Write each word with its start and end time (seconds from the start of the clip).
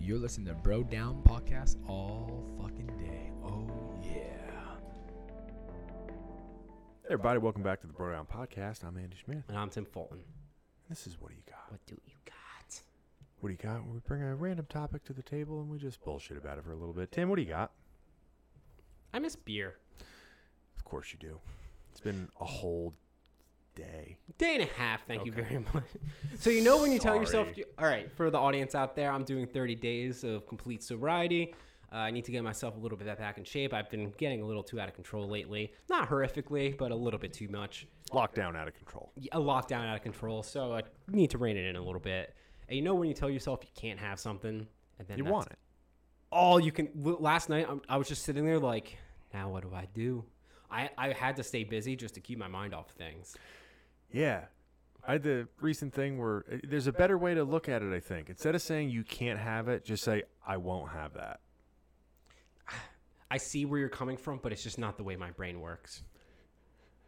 You're 0.00 0.18
listening 0.18 0.46
to 0.48 0.54
Bro 0.54 0.84
Down 0.84 1.22
Podcast 1.24 1.76
all 1.88 2.44
fucking 2.60 2.86
day. 2.98 3.32
Oh, 3.44 3.66
yeah. 4.02 4.20
Hey 7.02 7.12
everybody, 7.12 7.38
welcome 7.38 7.62
back 7.62 7.80
to 7.80 7.86
the 7.86 7.92
Bro 7.92 8.12
Down 8.12 8.26
Podcast. 8.26 8.84
I'm 8.84 8.96
Andy 8.96 9.16
Smith. 9.24 9.44
And 9.48 9.58
I'm 9.58 9.68
Tim 9.70 9.84
Fulton. 9.84 10.18
This 10.88 11.06
is 11.06 11.20
what 11.20 11.30
do 11.30 11.36
you 11.36 11.42
got? 11.48 11.70
What 11.70 11.80
do 11.86 11.96
you 12.06 12.14
got? 12.24 12.80
What 13.40 13.48
do 13.48 13.52
you 13.52 13.58
got? 13.58 13.86
We 13.88 13.98
bring 14.06 14.22
a 14.22 14.34
random 14.36 14.66
topic 14.68 15.04
to 15.04 15.12
the 15.12 15.22
table 15.22 15.60
and 15.60 15.68
we 15.68 15.78
just 15.78 16.02
bullshit 16.04 16.36
about 16.36 16.58
it 16.58 16.64
for 16.64 16.72
a 16.72 16.76
little 16.76 16.94
bit. 16.94 17.10
Tim, 17.10 17.28
what 17.28 17.36
do 17.36 17.42
you 17.42 17.48
got? 17.48 17.72
I 19.12 19.18
miss 19.18 19.34
beer. 19.34 19.76
Of 20.76 20.84
course 20.84 21.12
you 21.12 21.18
do. 21.18 21.38
It's 21.90 22.00
been 22.00 22.28
a 22.40 22.44
whole 22.44 22.92
day. 23.76 24.16
Day 24.38 24.54
and 24.54 24.62
a 24.64 24.72
half, 24.74 25.06
thank 25.06 25.24
you 25.24 25.30
very 25.32 25.58
much. 25.74 25.84
So 26.40 26.50
you 26.50 26.62
know 26.64 26.80
when 26.82 26.90
you 26.90 26.98
tell 26.98 27.14
yourself, 27.14 27.46
all 27.78 27.86
right, 27.86 28.10
for 28.16 28.30
the 28.30 28.38
audience 28.38 28.74
out 28.74 28.96
there, 28.96 29.12
I'm 29.12 29.22
doing 29.22 29.46
30 29.46 29.76
days 29.76 30.24
of 30.24 30.46
complete 30.48 30.82
sobriety. 30.82 31.54
Uh, 31.92 31.96
I 31.98 32.10
need 32.10 32.24
to 32.24 32.32
get 32.32 32.42
myself 32.42 32.74
a 32.76 32.80
little 32.80 32.98
bit 32.98 33.06
back 33.16 33.38
in 33.38 33.44
shape. 33.44 33.72
I've 33.72 33.88
been 33.88 34.12
getting 34.18 34.42
a 34.42 34.44
little 34.44 34.64
too 34.64 34.80
out 34.80 34.88
of 34.88 34.94
control 34.94 35.28
lately. 35.28 35.72
Not 35.88 36.08
horrifically, 36.08 36.76
but 36.76 36.90
a 36.90 36.96
little 36.96 37.20
bit 37.20 37.32
too 37.32 37.46
much. 37.48 37.86
Lockdown 38.12 38.56
out 38.56 38.66
of 38.66 38.74
control. 38.74 39.12
A 39.30 39.38
lockdown 39.38 39.86
out 39.86 39.94
of 39.96 40.02
control, 40.02 40.42
so 40.42 40.74
I 40.74 40.82
need 41.08 41.30
to 41.30 41.38
rein 41.38 41.56
it 41.56 41.64
in 41.66 41.76
a 41.76 41.80
little 41.82 42.00
bit. 42.00 42.34
And 42.68 42.76
you 42.76 42.82
know 42.82 42.94
when 42.96 43.06
you 43.06 43.14
tell 43.14 43.30
yourself 43.30 43.60
you 43.62 43.70
can't 43.80 44.00
have 44.00 44.18
something, 44.18 44.66
and 44.98 45.08
then 45.08 45.18
You 45.18 45.24
want 45.26 45.46
it. 45.52 45.58
all 46.32 46.58
you 46.58 46.72
can. 46.72 46.88
Last 46.94 47.48
night, 47.48 47.68
I 47.88 47.96
was 47.96 48.08
just 48.08 48.24
sitting 48.24 48.44
there 48.44 48.58
like, 48.58 48.98
now 49.32 49.50
what 49.50 49.62
do 49.62 49.72
I 49.72 49.86
do? 49.94 50.24
I, 50.68 50.90
I 50.98 51.12
had 51.12 51.36
to 51.36 51.44
stay 51.44 51.62
busy 51.62 51.94
just 51.94 52.14
to 52.14 52.20
keep 52.20 52.38
my 52.38 52.48
mind 52.48 52.74
off 52.74 52.90
things. 52.98 53.36
Yeah. 54.12 54.44
I 55.06 55.12
had 55.12 55.22
the 55.22 55.46
recent 55.60 55.94
thing 55.94 56.18
where 56.18 56.44
uh, 56.50 56.56
there's 56.64 56.88
a 56.88 56.92
better 56.92 57.16
way 57.16 57.34
to 57.34 57.44
look 57.44 57.68
at 57.68 57.82
it, 57.82 57.94
I 57.94 58.00
think. 58.00 58.28
Instead 58.28 58.54
of 58.54 58.62
saying 58.62 58.90
you 58.90 59.04
can't 59.04 59.38
have 59.38 59.68
it, 59.68 59.84
just 59.84 60.02
say, 60.02 60.24
I 60.46 60.56
won't 60.56 60.90
have 60.90 61.14
that. 61.14 61.40
I 63.30 63.36
see 63.38 63.64
where 63.64 63.78
you're 63.78 63.88
coming 63.88 64.16
from, 64.16 64.40
but 64.42 64.52
it's 64.52 64.62
just 64.62 64.78
not 64.78 64.96
the 64.96 65.04
way 65.04 65.16
my 65.16 65.30
brain 65.30 65.60
works. 65.60 66.02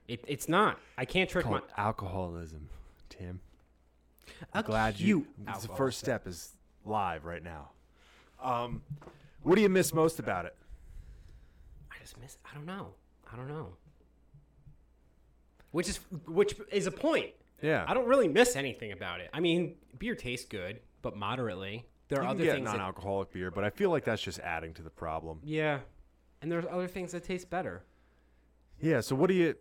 It, 0.06 0.24
it's 0.26 0.48
not. 0.48 0.78
I 0.96 1.04
can't 1.04 1.28
trick 1.28 1.44
my. 1.46 1.60
alcoholism, 1.76 2.68
Tim. 3.10 3.40
I'm 4.54 4.64
glad 4.64 4.98
you. 5.00 5.26
It's 5.48 5.62
the 5.62 5.74
first 5.74 5.98
step 5.98 6.26
is 6.26 6.54
live 6.84 7.24
right 7.24 7.42
now. 7.42 7.70
Um, 8.42 8.82
what 9.42 9.56
do 9.56 9.62
you 9.62 9.68
miss 9.68 9.92
most 9.92 10.18
about 10.18 10.46
it? 10.46 10.54
I 11.90 11.96
just 12.00 12.18
miss. 12.20 12.38
I 12.50 12.54
don't 12.54 12.66
know. 12.66 12.88
I 13.30 13.36
don't 13.36 13.48
know. 13.48 13.74
Which 15.70 15.88
is 15.88 16.00
which 16.26 16.54
is 16.72 16.86
a 16.86 16.90
point. 16.90 17.30
Yeah. 17.62 17.84
I 17.86 17.94
don't 17.94 18.06
really 18.06 18.28
miss 18.28 18.56
anything 18.56 18.92
about 18.92 19.20
it. 19.20 19.30
I 19.32 19.40
mean, 19.40 19.74
beer 19.98 20.14
tastes 20.14 20.46
good, 20.46 20.80
but 21.02 21.16
moderately. 21.16 21.86
There 22.08 22.20
are 22.20 22.24
you 22.24 22.30
other 22.30 22.44
get 22.44 22.54
things. 22.54 22.64
non-alcoholic 22.64 23.32
beer, 23.32 23.50
but 23.50 23.64
I 23.64 23.70
feel 23.70 23.90
like 23.90 24.04
that's 24.04 24.22
just 24.22 24.38
adding 24.40 24.72
to 24.74 24.82
the 24.82 24.90
problem. 24.90 25.40
yeah, 25.44 25.80
and 26.40 26.50
there's 26.50 26.64
other 26.70 26.86
things 26.88 27.12
that 27.12 27.24
taste 27.24 27.50
better. 27.50 27.84
Yeah. 28.80 29.00
So 29.00 29.14
what 29.14 29.28
do 29.28 29.34
you? 29.34 29.54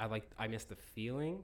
I 0.00 0.06
like. 0.06 0.30
I 0.38 0.46
miss 0.46 0.64
the 0.64 0.76
feeling. 0.76 1.42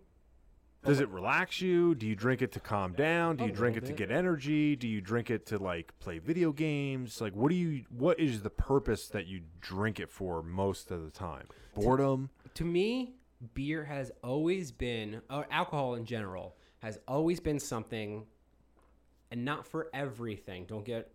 Does 0.85 1.01
it 1.01 1.09
relax 1.09 1.63
you? 1.63 1.95
Do 1.95 2.07
you 2.07 2.15
drink 2.15 2.43
it 2.43 2.53
to 2.53 2.61
calm 2.61 2.93
down? 2.93 3.37
Do 3.37 3.47
you 3.47 3.53
drink 3.53 3.77
it 3.79 3.87
to 3.87 3.93
get 3.95 4.11
energy? 4.11 4.77
Do 4.77 4.87
you 4.87 5.01
drink 5.01 5.31
it 5.31 5.47
to 5.47 5.59
like 5.59 5.99
play 5.99 6.19
video 6.19 6.53
games? 6.53 7.21
Like, 7.23 7.35
what 7.35 7.49
do 7.49 7.55
you? 7.55 7.85
What 7.91 8.21
is 8.21 8.43
the 8.43 8.51
purpose 8.51 9.09
that 9.09 9.27
you 9.27 9.41
drink 9.61 9.99
it 9.99 10.11
for 10.11 10.43
most 10.43 10.91
of 10.91 11.03
the 11.05 11.11
time? 11.11 11.49
Boredom. 11.75 12.29
to 12.55 12.65
me, 12.65 13.15
beer 13.55 13.85
has 13.85 14.11
always 14.23 14.73
been, 14.73 15.21
or 15.31 15.47
alcohol 15.51 15.95
in 15.95 16.05
general, 16.05 16.57
has 16.81 16.99
always 17.07 17.41
been 17.41 17.59
something, 17.59 18.25
and 19.31 19.45
not 19.45 19.67
for 19.67 19.89
everything. 19.93 20.65
Don't 20.67 20.85
get 20.85 21.13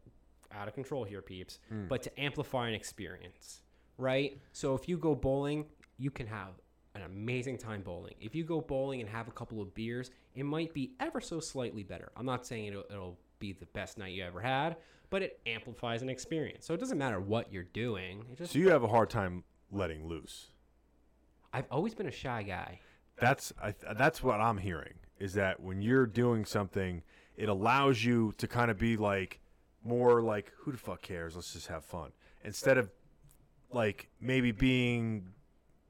out 0.51 0.67
of 0.67 0.73
control 0.73 1.03
here, 1.03 1.21
peeps, 1.21 1.59
hmm. 1.69 1.87
but 1.87 2.01
to 2.03 2.19
amplify 2.19 2.67
an 2.67 2.73
experience, 2.73 3.61
right? 3.97 4.39
So 4.51 4.75
if 4.75 4.89
you 4.89 4.97
go 4.97 5.15
bowling, 5.15 5.65
you 5.97 6.11
can 6.11 6.27
have 6.27 6.53
an 6.95 7.03
amazing 7.03 7.57
time 7.57 7.81
bowling. 7.81 8.15
If 8.19 8.35
you 8.35 8.43
go 8.43 8.61
bowling 8.61 9.01
and 9.01 9.09
have 9.09 9.27
a 9.27 9.31
couple 9.31 9.61
of 9.61 9.73
beers, 9.75 10.11
it 10.35 10.43
might 10.43 10.73
be 10.73 10.93
ever 10.99 11.21
so 11.21 11.39
slightly 11.39 11.83
better. 11.83 12.11
I'm 12.17 12.25
not 12.25 12.45
saying 12.45 12.65
it'll, 12.65 12.85
it'll 12.89 13.19
be 13.39 13.53
the 13.53 13.67
best 13.67 13.97
night 13.97 14.13
you 14.13 14.23
ever 14.23 14.41
had, 14.41 14.77
but 15.09 15.21
it 15.21 15.39
amplifies 15.45 16.01
an 16.01 16.09
experience. 16.09 16.65
So 16.65 16.73
it 16.73 16.79
doesn't 16.79 16.97
matter 16.97 17.19
what 17.19 17.53
you're 17.53 17.63
doing. 17.63 18.25
So 18.43 18.59
you 18.59 18.69
have 18.69 18.83
a 18.83 18.87
hard 18.87 19.09
time 19.09 19.43
letting 19.71 20.07
loose. 20.07 20.47
I've 21.53 21.65
always 21.71 21.93
been 21.95 22.07
a 22.07 22.11
shy 22.11 22.43
guy. 22.43 22.79
That's 23.19 23.51
I, 23.61 23.73
that's 23.97 24.23
what 24.23 24.39
I'm 24.39 24.57
hearing 24.57 24.93
is 25.19 25.33
that 25.33 25.59
when 25.59 25.81
you're 25.81 26.05
doing 26.05 26.45
something, 26.45 27.03
it 27.35 27.49
allows 27.49 28.03
you 28.03 28.33
to 28.37 28.47
kind 28.47 28.71
of 28.71 28.77
be 28.77 28.95
like 28.95 29.39
more 29.83 30.21
like 30.21 30.51
who 30.59 30.71
the 30.71 30.77
fuck 30.77 31.01
cares? 31.01 31.35
Let's 31.35 31.53
just 31.53 31.67
have 31.67 31.83
fun 31.83 32.11
instead 32.43 32.77
of 32.77 32.89
like 33.71 34.09
maybe 34.21 34.51
being 34.51 35.27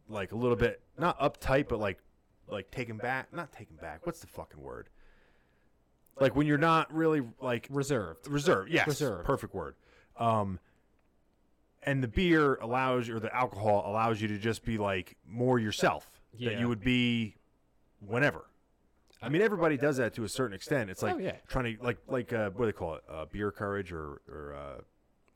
like 0.07 0.31
a 0.31 0.35
little 0.35 0.55
bit 0.55 0.81
not 0.97 1.19
uptight, 1.19 1.67
but 1.67 1.79
like 1.79 1.99
like 2.47 2.71
taken 2.71 2.97
back. 2.97 3.31
Not 3.33 3.51
taken 3.51 3.75
back. 3.75 4.05
What's 4.05 4.19
the 4.21 4.27
fucking 4.27 4.59
word? 4.61 4.89
Like 6.19 6.35
when 6.35 6.47
you're 6.47 6.57
not 6.57 6.93
really 6.93 7.21
like 7.39 7.67
Reserved. 7.69 8.27
reserved. 8.27 8.71
Yes, 8.71 8.87
Reserved. 8.87 9.25
Perfect 9.25 9.53
word. 9.53 9.75
Um, 10.17 10.59
and 11.83 12.03
the 12.03 12.07
beer 12.07 12.55
allows 12.55 13.09
or 13.09 13.19
the 13.19 13.33
alcohol 13.35 13.83
allows 13.85 14.21
you 14.21 14.27
to 14.29 14.37
just 14.37 14.63
be 14.65 14.77
like 14.77 15.15
more 15.27 15.59
yourself 15.59 16.21
that 16.41 16.59
you 16.59 16.67
would 16.67 16.81
be 16.83 17.35
whenever. 18.05 18.45
I 19.21 19.27
mean, 19.29 19.41
everybody 19.41 19.75
does 19.77 19.97
that 19.97 20.13
to 20.13 20.23
a 20.23 20.29
certain 20.29 20.53
extent. 20.55 20.89
It's 20.89 21.03
like 21.03 21.15
Oh, 21.15 21.17
yeah. 21.17 21.35
trying 21.47 21.75
to 21.77 21.83
like 21.83 21.97
like 22.07 22.31
uh, 22.31 22.49
what 22.51 22.59
do 22.59 22.65
they 22.67 22.71
call 22.77 22.95
it? 22.95 23.03
Uh, 23.09 23.25
beer 23.31 23.51
courage 23.51 23.91
or 23.91 24.21
or 24.29 24.55
uh, 24.57 24.81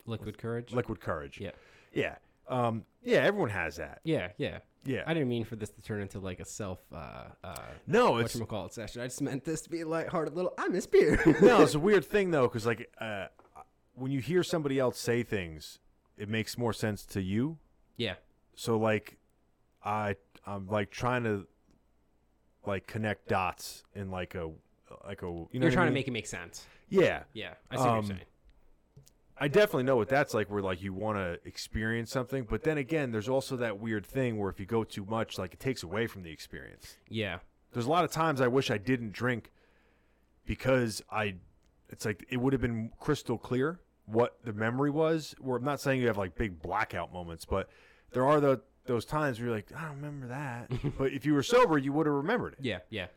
Liquid 0.06 0.38
courage. 0.38 0.74
liquid 0.74 1.00
courage. 1.00 1.40
Yeah. 1.40 1.52
yeah, 1.94 2.16
um, 2.50 2.84
yeah. 3.04 3.20
Everyone 3.20 3.50
has 3.50 3.78
that. 3.78 4.00
Yeah, 4.04 4.30
yeah. 4.38 4.60
Yeah. 4.86 5.04
I 5.08 5.14
didn't 5.14 5.30
mean 5.30 5.46
for 5.46 5.56
this 5.56 5.70
to 5.70 5.82
turn 5.82 6.02
into 6.02 6.20
like 6.20 6.42
a 6.42 6.46
self 6.46 6.80
uh 6.94 7.24
uh 7.42 7.56
No, 7.88 8.18
it's 8.18 8.36
whatchamacallit 8.36 8.74
session. 8.74 9.02
I 9.02 9.06
just 9.08 9.22
meant 9.22 9.46
this 9.46 9.62
to 9.62 9.70
be 9.70 9.80
a 9.82 9.88
lighthearted 9.88 10.36
little 10.36 10.54
I 10.58 10.68
miss 10.68 10.86
beer. 10.88 11.22
no, 11.42 11.62
it's 11.62 11.76
a 11.76 11.80
weird 11.90 12.04
thing 12.04 12.32
though, 12.32 12.48
because 12.50 12.66
like 12.66 12.90
uh, 13.00 13.28
when 13.96 14.12
you 14.12 14.20
hear 14.20 14.44
somebody 14.44 14.80
else 14.80 15.00
say 15.00 15.24
things, 15.24 15.80
it 16.18 16.30
makes 16.30 16.58
more 16.58 16.74
sense 16.74 17.06
to 17.06 17.22
you. 17.22 17.58
yeah. 17.98 18.16
so 18.56 18.78
like 18.78 19.18
i 19.84 20.16
i'm 20.46 20.68
like 20.68 20.90
trying 20.92 21.24
to 21.24 21.46
like 22.66 22.88
connect 22.88 23.28
dots 23.28 23.84
in 23.96 24.10
like 24.12 24.36
a 24.36 24.50
like 25.08 25.22
a 25.22 25.26
you 25.26 25.32
know 25.32 25.48
You're 25.52 25.64
what 25.64 25.72
I 25.72 25.74
trying 25.76 25.88
to 25.88 25.94
make 25.94 26.08
it 26.08 26.12
make 26.12 26.28
sense. 26.28 26.66
yeah 26.90 27.24
Yeah. 27.34 27.54
I 27.72 27.76
see 27.76 27.82
what 27.82 27.90
Um, 27.90 27.96
you're 27.96 28.04
saying. 28.16 28.20
i 29.38 29.48
definitely 29.48 29.84
know 29.84 29.96
what 29.98 30.08
that's 30.08 30.34
like 30.34 30.50
where 30.52 30.62
like 30.62 30.82
you 30.82 30.94
want 30.94 31.18
to 31.18 31.40
experience 31.46 32.12
something 32.12 32.44
but 32.50 32.64
then 32.64 32.78
again 32.78 33.12
there's 33.12 33.28
also 33.30 33.58
that 33.58 33.80
weird 33.80 34.06
thing 34.06 34.38
where 34.38 34.50
if 34.50 34.60
you 34.60 34.66
go 34.66 34.84
too 34.84 35.06
much 35.10 35.38
like 35.40 35.54
it 35.54 35.60
takes 35.60 35.84
away 35.84 36.06
from 36.08 36.22
the 36.24 36.32
experience 36.32 36.98
Yeah. 37.10 37.40
there's 37.74 37.88
a 37.88 37.90
lot 37.90 38.06
of 38.06 38.12
times 38.12 38.40
i 38.40 38.48
wish 38.48 38.70
i 38.72 38.78
didn't 38.78 39.12
drink 39.14 39.52
because 40.46 41.02
i 41.12 41.36
it's 41.90 42.06
like 42.06 42.26
it 42.30 42.38
would 42.38 42.54
have 42.54 42.62
been 42.62 42.92
crystal 43.00 43.38
clear 43.38 43.80
what 44.06 44.38
the 44.44 44.54
memory 44.54 44.90
was 44.92 45.34
where 45.40 45.58
i'm 45.58 45.64
not 45.64 45.80
saying 45.80 46.00
you 46.02 46.08
have 46.08 46.18
like 46.18 46.36
big 46.36 46.62
blackout 46.62 47.14
moments 47.14 47.46
but 47.46 47.70
there 48.12 48.26
are 48.26 48.40
the 48.40 48.62
those 48.86 49.06
times 49.06 49.40
where 49.40 49.48
you're 49.48 49.56
like 49.56 49.72
i 49.78 49.82
don't 49.82 49.96
remember 49.96 50.28
that 50.28 50.70
but 50.98 51.12
if 51.14 51.26
you 51.26 51.34
were 51.34 51.44
sober 51.44 51.78
you 51.78 51.94
would 51.94 52.06
have 52.06 52.16
remembered 52.16 52.54
it 52.54 52.60
Yeah, 52.62 52.80
yeah. 52.90 53.08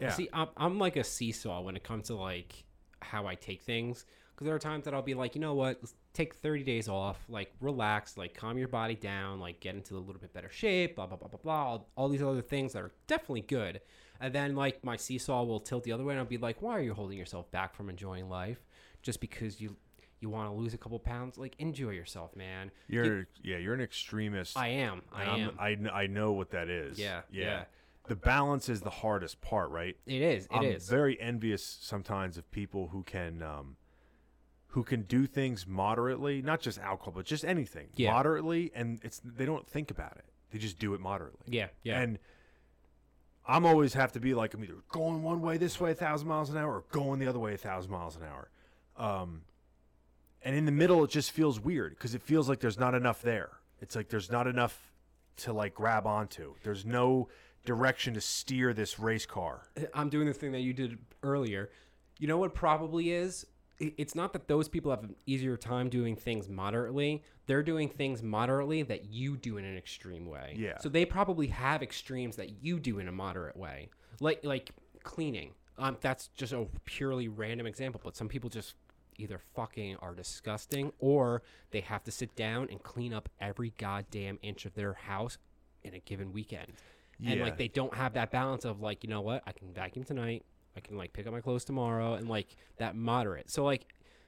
yeah 0.00 0.10
See, 0.10 0.28
I'm, 0.32 0.48
I'm 0.56 0.78
like 0.78 0.96
a 0.96 1.04
seesaw 1.04 1.60
when 1.60 1.76
it 1.76 1.84
comes 1.84 2.08
to 2.08 2.16
like 2.16 2.64
how 3.00 3.26
I 3.26 3.34
take 3.36 3.62
things. 3.62 4.06
Because 4.32 4.46
there 4.46 4.54
are 4.56 4.58
times 4.58 4.84
that 4.86 4.94
I'll 4.94 5.02
be 5.02 5.14
like, 5.14 5.36
you 5.36 5.40
know 5.40 5.54
what, 5.54 5.78
let's 5.80 5.94
take 6.12 6.34
30 6.34 6.64
days 6.64 6.88
off, 6.88 7.18
like 7.28 7.52
relax, 7.60 8.16
like 8.16 8.34
calm 8.34 8.58
your 8.58 8.66
body 8.66 8.96
down, 8.96 9.38
like 9.38 9.60
get 9.60 9.76
into 9.76 9.96
a 9.96 10.00
little 10.00 10.20
bit 10.20 10.32
better 10.32 10.50
shape, 10.50 10.96
blah, 10.96 11.06
blah, 11.06 11.16
blah, 11.16 11.28
blah, 11.28 11.38
blah. 11.40 11.64
All, 11.64 11.88
all 11.94 12.08
these 12.08 12.22
other 12.22 12.42
things 12.42 12.72
that 12.72 12.82
are 12.82 12.90
definitely 13.06 13.42
good. 13.42 13.80
And 14.20 14.34
then 14.34 14.56
like 14.56 14.82
my 14.82 14.96
seesaw 14.96 15.44
will 15.44 15.60
tilt 15.60 15.84
the 15.84 15.92
other 15.92 16.02
way 16.02 16.14
and 16.14 16.18
I'll 16.18 16.26
be 16.26 16.38
like, 16.38 16.60
why 16.60 16.72
are 16.72 16.82
you 16.82 16.94
holding 16.94 17.16
yourself 17.16 17.48
back 17.52 17.76
from 17.76 17.88
enjoying 17.88 18.28
life? 18.28 18.58
Just 19.02 19.20
because 19.20 19.60
you 19.60 19.76
you 20.24 20.30
want 20.30 20.48
to 20.50 20.54
lose 20.54 20.72
a 20.72 20.78
couple 20.78 20.98
pounds? 20.98 21.36
Like 21.36 21.54
enjoy 21.58 21.90
yourself, 21.90 22.34
man. 22.34 22.70
you're 22.88 23.26
yeah 23.42 23.58
you're 23.58 23.74
an 23.74 23.82
extremist 23.82 24.56
I 24.56 24.68
am. 24.68 25.02
I 25.12 25.22
and 25.24 25.50
I'm- 25.60 25.88
I, 25.94 26.02
I 26.02 26.06
know 26.06 26.32
what 26.32 26.50
that 26.52 26.68
is 26.70 26.98
Yeah, 26.98 27.20
yeah 27.30 27.42
yeah. 27.44 27.64
the 28.08 28.16
balance 28.16 28.70
is 28.70 28.80
the 28.80 28.88
hardest 28.90 29.42
part 29.42 29.68
right 29.70 29.96
it 30.06 30.22
is. 30.22 30.48
It 30.50 30.62
is. 30.64 30.88
I'm 30.88 30.96
very 30.96 31.20
envious 31.20 31.62
sometimes 31.82 32.38
of 32.38 32.50
people 32.50 32.88
who 32.88 33.02
can 33.02 33.42
um, 33.42 33.76
who 34.68 34.82
can 34.82 35.02
do 35.02 35.26
things 35.26 35.66
moderately, 35.66 36.40
not 36.42 36.60
just 36.60 36.78
alcohol, 36.78 37.12
but 37.14 37.26
just 37.26 37.44
anything 37.44 37.88
Yeah. 37.94 38.12
moderately, 38.12 38.72
and 38.74 38.98
it's 39.04 39.20
they 39.22 39.44
don't 39.44 39.68
think 39.68 39.90
about 39.90 40.16
it. 40.16 40.24
They 40.50 40.58
just 40.58 40.78
do 40.78 40.94
it 40.94 41.00
moderately. 41.00 41.46
yeah. 41.48 41.68
Yeah. 41.82 42.00
And 42.00 42.18
I'm 43.46 43.66
always 43.66 43.92
have 43.92 44.10
to 44.12 44.20
be 44.20 44.32
like 44.32 44.54
I'm 44.54 44.64
either 44.64 44.78
going 44.88 45.22
one 45.22 45.42
way 45.42 45.58
this 45.58 45.78
way 45.78 45.90
a 45.90 45.94
thousand 45.94 46.28
miles 46.28 46.48
an 46.48 46.56
hour 46.56 46.76
or 46.76 46.84
going 46.90 47.20
the 47.20 47.26
other 47.26 47.38
way 47.38 47.52
a 47.52 47.58
thousand 47.58 47.90
miles 47.92 48.16
an 48.16 48.22
hour. 48.22 48.48
Um, 48.96 49.42
and 50.44 50.54
in 50.54 50.64
the 50.66 50.72
middle, 50.72 51.02
it 51.04 51.10
just 51.10 51.32
feels 51.32 51.58
weird 51.58 51.90
because 51.96 52.14
it 52.14 52.22
feels 52.22 52.48
like 52.48 52.60
there's 52.60 52.78
not 52.78 52.94
enough 52.94 53.22
there. 53.22 53.50
It's 53.80 53.96
like 53.96 54.08
there's 54.08 54.30
not 54.30 54.46
enough 54.46 54.92
to 55.38 55.52
like 55.52 55.74
grab 55.74 56.06
onto. 56.06 56.54
There's 56.62 56.84
no 56.84 57.28
direction 57.64 58.14
to 58.14 58.20
steer 58.20 58.72
this 58.72 58.98
race 58.98 59.26
car. 59.26 59.68
I'm 59.94 60.08
doing 60.08 60.26
the 60.26 60.34
thing 60.34 60.52
that 60.52 60.60
you 60.60 60.72
did 60.72 60.98
earlier. 61.22 61.70
You 62.18 62.28
know 62.28 62.38
what 62.38 62.54
probably 62.54 63.10
is 63.10 63.46
it's 63.78 64.14
not 64.14 64.32
that 64.32 64.46
those 64.46 64.68
people 64.68 64.90
have 64.90 65.02
an 65.02 65.16
easier 65.26 65.56
time 65.56 65.88
doing 65.88 66.14
things 66.14 66.48
moderately. 66.48 67.24
They're 67.46 67.62
doing 67.62 67.88
things 67.88 68.22
moderately 68.22 68.82
that 68.82 69.06
you 69.06 69.36
do 69.36 69.56
in 69.56 69.64
an 69.64 69.76
extreme 69.76 70.26
way. 70.26 70.54
Yeah. 70.56 70.78
So 70.78 70.88
they 70.88 71.04
probably 71.04 71.48
have 71.48 71.82
extremes 71.82 72.36
that 72.36 72.62
you 72.62 72.78
do 72.78 72.98
in 72.98 73.08
a 73.08 73.12
moderate 73.12 73.56
way, 73.56 73.88
like 74.20 74.44
like 74.44 74.70
cleaning. 75.02 75.52
Um, 75.76 75.96
that's 76.00 76.28
just 76.28 76.52
a 76.52 76.66
purely 76.84 77.26
random 77.26 77.66
example, 77.66 78.00
but 78.04 78.16
some 78.16 78.28
people 78.28 78.48
just 78.48 78.74
either 79.16 79.40
fucking 79.54 79.96
are 80.00 80.14
disgusting 80.14 80.92
or 80.98 81.42
they 81.70 81.80
have 81.80 82.04
to 82.04 82.10
sit 82.10 82.34
down 82.36 82.68
and 82.70 82.82
clean 82.82 83.12
up 83.12 83.28
every 83.40 83.72
goddamn 83.78 84.38
inch 84.42 84.64
of 84.64 84.74
their 84.74 84.94
house 84.94 85.38
in 85.82 85.94
a 85.94 86.00
given 86.00 86.32
weekend. 86.32 86.72
And 87.24 87.40
like 87.40 87.58
they 87.58 87.68
don't 87.68 87.94
have 87.94 88.14
that 88.14 88.30
balance 88.30 88.64
of 88.64 88.80
like, 88.80 89.04
you 89.04 89.10
know 89.10 89.20
what, 89.20 89.42
I 89.46 89.52
can 89.52 89.72
vacuum 89.72 90.04
tonight, 90.04 90.44
I 90.76 90.80
can 90.80 90.96
like 90.96 91.12
pick 91.12 91.26
up 91.26 91.32
my 91.32 91.40
clothes 91.40 91.64
tomorrow 91.64 92.14
and 92.14 92.28
like 92.28 92.56
that 92.78 92.96
moderate. 92.96 93.50
So 93.50 93.64
like 93.64 93.86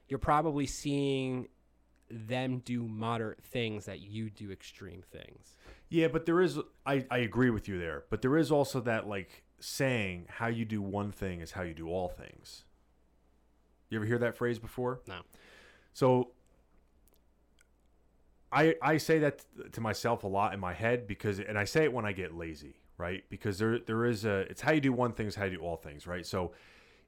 you're 0.09 0.19
probably 0.19 0.67
seeing 0.67 1.49
them 2.09 2.59
do 2.65 2.87
moderate 2.87 3.43
things 3.43 3.87
that 3.87 4.01
you 4.01 4.31
do 4.31 4.53
extreme 4.53 5.03
things. 5.11 5.57
Yeah, 5.89 6.09
but 6.09 6.27
there 6.27 6.41
is 6.41 6.59
I, 6.85 7.05
I 7.11 7.19
agree 7.19 7.51
with 7.51 7.69
you 7.69 7.79
there, 7.79 8.05
but 8.11 8.23
there 8.23 8.37
is 8.37 8.51
also 8.51 8.81
that 8.83 9.09
like 9.09 9.45
saying 9.59 10.27
how 10.29 10.47
you 10.47 10.65
do 10.65 10.81
one 10.83 11.11
thing 11.11 11.41
is 11.41 11.53
how 11.53 11.63
you 11.63 11.75
do 11.75 11.89
all 11.89 12.09
things. 12.09 12.65
You 13.91 13.99
ever 13.99 14.07
hear 14.07 14.19
that 14.19 14.37
phrase 14.37 14.59
before? 14.59 15.01
No. 15.07 15.21
So 15.93 16.31
I 18.53 18.75
I 18.83 18.97
say 18.97 19.19
that 19.21 19.45
to 19.73 19.81
myself 19.81 20.25
a 20.25 20.29
lot 20.29 20.55
in 20.55 20.61
my 20.61 20.73
head 20.73 21.07
because 21.07 21.39
and 21.41 21.59
I 21.59 21.65
say 21.65 21.85
it 21.85 21.93
when 21.93 22.05
I 22.05 22.13
get 22.13 22.35
lazy, 22.35 22.77
right? 22.99 23.25
Because 23.29 23.59
there 23.59 23.79
there 23.79 24.05
is 24.07 24.25
a 24.25 24.41
it's 24.51 24.61
how 24.61 24.73
you 24.73 24.81
do 24.81 24.93
one 24.93 25.13
thing 25.13 25.27
is 25.27 25.35
how 25.35 25.45
you 25.45 25.57
do 25.59 25.63
all 25.63 25.77
things, 25.77 26.07
right? 26.07 26.25
So 26.27 26.53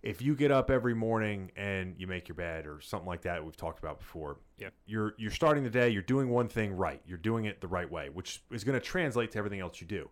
if 0.03 0.23
you 0.23 0.37
get 0.37 0.53
up 0.53 0.71
every 0.71 0.95
morning 0.95 1.51
and 1.57 1.95
you 1.99 2.07
make 2.07 2.29
your 2.29 2.37
bed 2.37 2.67
or 2.67 2.81
something 2.81 3.09
like 3.09 3.23
that 3.23 3.45
we've 3.45 3.57
talked 3.57 3.81
about 3.81 3.99
before 3.99 4.39
Yep. 4.59 4.73
you're 4.87 5.15
you're 5.19 5.33
starting 5.33 5.65
the 5.65 5.71
day 5.71 5.89
you're 5.89 6.03
doing 6.03 6.29
one 6.29 6.47
thing 6.47 6.77
right 6.77 7.03
you're 7.05 7.19
doing 7.19 7.47
it 7.47 7.61
the 7.61 7.67
right 7.67 7.91
way 7.91 8.09
which 8.09 8.41
is 8.53 8.63
going 8.63 8.79
to 8.79 8.85
translate 8.85 9.33
to 9.33 9.39
everything 9.39 9.59
else 9.59 9.81
you 9.81 9.89
do 9.89 10.09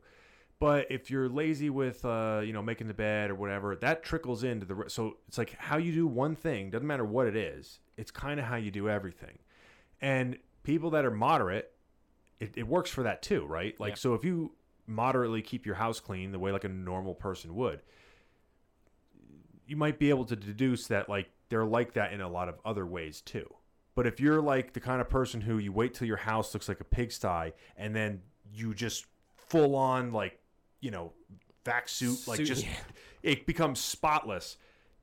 but 0.58 0.86
if 0.90 1.10
you're 1.10 1.28
lazy 1.28 1.70
with 1.70 2.04
uh, 2.04 2.40
you 2.44 2.52
know 2.52 2.62
making 2.62 2.88
the 2.88 2.94
bed 2.94 3.30
or 3.30 3.34
whatever 3.34 3.76
that 3.76 4.02
trickles 4.02 4.42
into 4.44 4.64
the 4.66 4.74
re- 4.74 4.88
so 4.88 5.16
it's 5.28 5.38
like 5.38 5.54
how 5.58 5.76
you 5.76 5.92
do 5.92 6.06
one 6.06 6.34
thing 6.34 6.70
doesn't 6.70 6.86
matter 6.86 7.04
what 7.04 7.26
it 7.26 7.36
is 7.36 7.80
it's 7.96 8.10
kind 8.10 8.40
of 8.40 8.46
how 8.46 8.56
you 8.56 8.70
do 8.70 8.88
everything 8.88 9.38
and 10.00 10.36
people 10.62 10.90
that 10.90 11.04
are 11.04 11.10
moderate 11.10 11.72
it, 12.40 12.52
it 12.56 12.66
works 12.66 12.90
for 12.90 13.02
that 13.02 13.22
too 13.22 13.44
right 13.46 13.78
like 13.80 13.92
Yeah. 13.92 13.96
so 13.96 14.14
if 14.14 14.24
you 14.24 14.52
moderately 14.86 15.42
keep 15.42 15.66
your 15.66 15.74
house 15.74 16.00
clean 16.00 16.32
the 16.32 16.38
way 16.38 16.52
like 16.52 16.64
a 16.64 16.68
normal 16.68 17.14
person 17.14 17.54
would 17.54 17.82
you 19.66 19.76
might 19.76 19.98
be 19.98 20.10
able 20.10 20.24
to 20.24 20.36
deduce 20.36 20.86
that 20.86 21.08
like 21.08 21.28
they're 21.48 21.64
like 21.64 21.92
that 21.94 22.12
in 22.12 22.20
a 22.20 22.28
lot 22.28 22.48
of 22.48 22.56
other 22.64 22.86
ways 22.86 23.20
too. 23.20 23.52
But 23.94 24.06
if 24.06 24.20
you're 24.20 24.40
like 24.40 24.72
the 24.72 24.80
kind 24.80 25.00
of 25.00 25.08
person 25.08 25.40
who 25.40 25.58
you 25.58 25.72
wait 25.72 25.94
till 25.94 26.06
your 26.06 26.16
house 26.18 26.52
looks 26.54 26.68
like 26.68 26.80
a 26.80 26.84
pigsty 26.84 27.52
and 27.76 27.94
then 27.94 28.20
you 28.52 28.74
just 28.74 29.06
full 29.34 29.74
on 29.74 30.12
like, 30.12 30.38
you 30.80 30.90
know, 30.90 31.12
vac 31.64 31.88
suit, 31.88 32.26
like 32.26 32.38
Suit, 32.38 32.46
just 32.46 32.64
yeah. 32.64 32.72
it 33.22 33.46
becomes 33.46 33.80
spotless. 33.80 34.56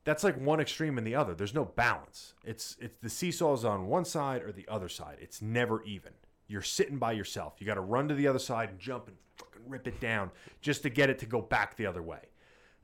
That's 0.05 0.23
like 0.23 0.39
one 0.39 0.59
extreme 0.59 0.97
and 0.97 1.07
the 1.07 1.15
other. 1.15 1.33
There's 1.33 1.53
no 1.53 1.65
balance. 1.65 2.33
It's 2.43 2.75
it's 2.79 2.95
the 3.01 3.09
seesaw's 3.09 3.63
on 3.63 3.87
one 3.87 4.05
side 4.05 4.43
or 4.43 4.51
the 4.51 4.67
other 4.67 4.89
side. 4.89 5.17
It's 5.21 5.41
never 5.41 5.83
even. 5.83 6.11
You're 6.47 6.61
sitting 6.61 6.97
by 6.97 7.13
yourself. 7.13 7.55
You 7.59 7.65
got 7.65 7.75
to 7.75 7.81
run 7.81 8.09
to 8.09 8.15
the 8.15 8.27
other 8.27 8.39
side 8.39 8.69
and 8.69 8.79
jump 8.79 9.07
and 9.07 9.15
fucking 9.37 9.61
rip 9.67 9.87
it 9.87 9.99
down 9.99 10.29
just 10.61 10.83
to 10.83 10.89
get 10.89 11.09
it 11.09 11.19
to 11.19 11.25
go 11.25 11.41
back 11.41 11.77
the 11.77 11.85
other 11.85 12.01
way. 12.01 12.19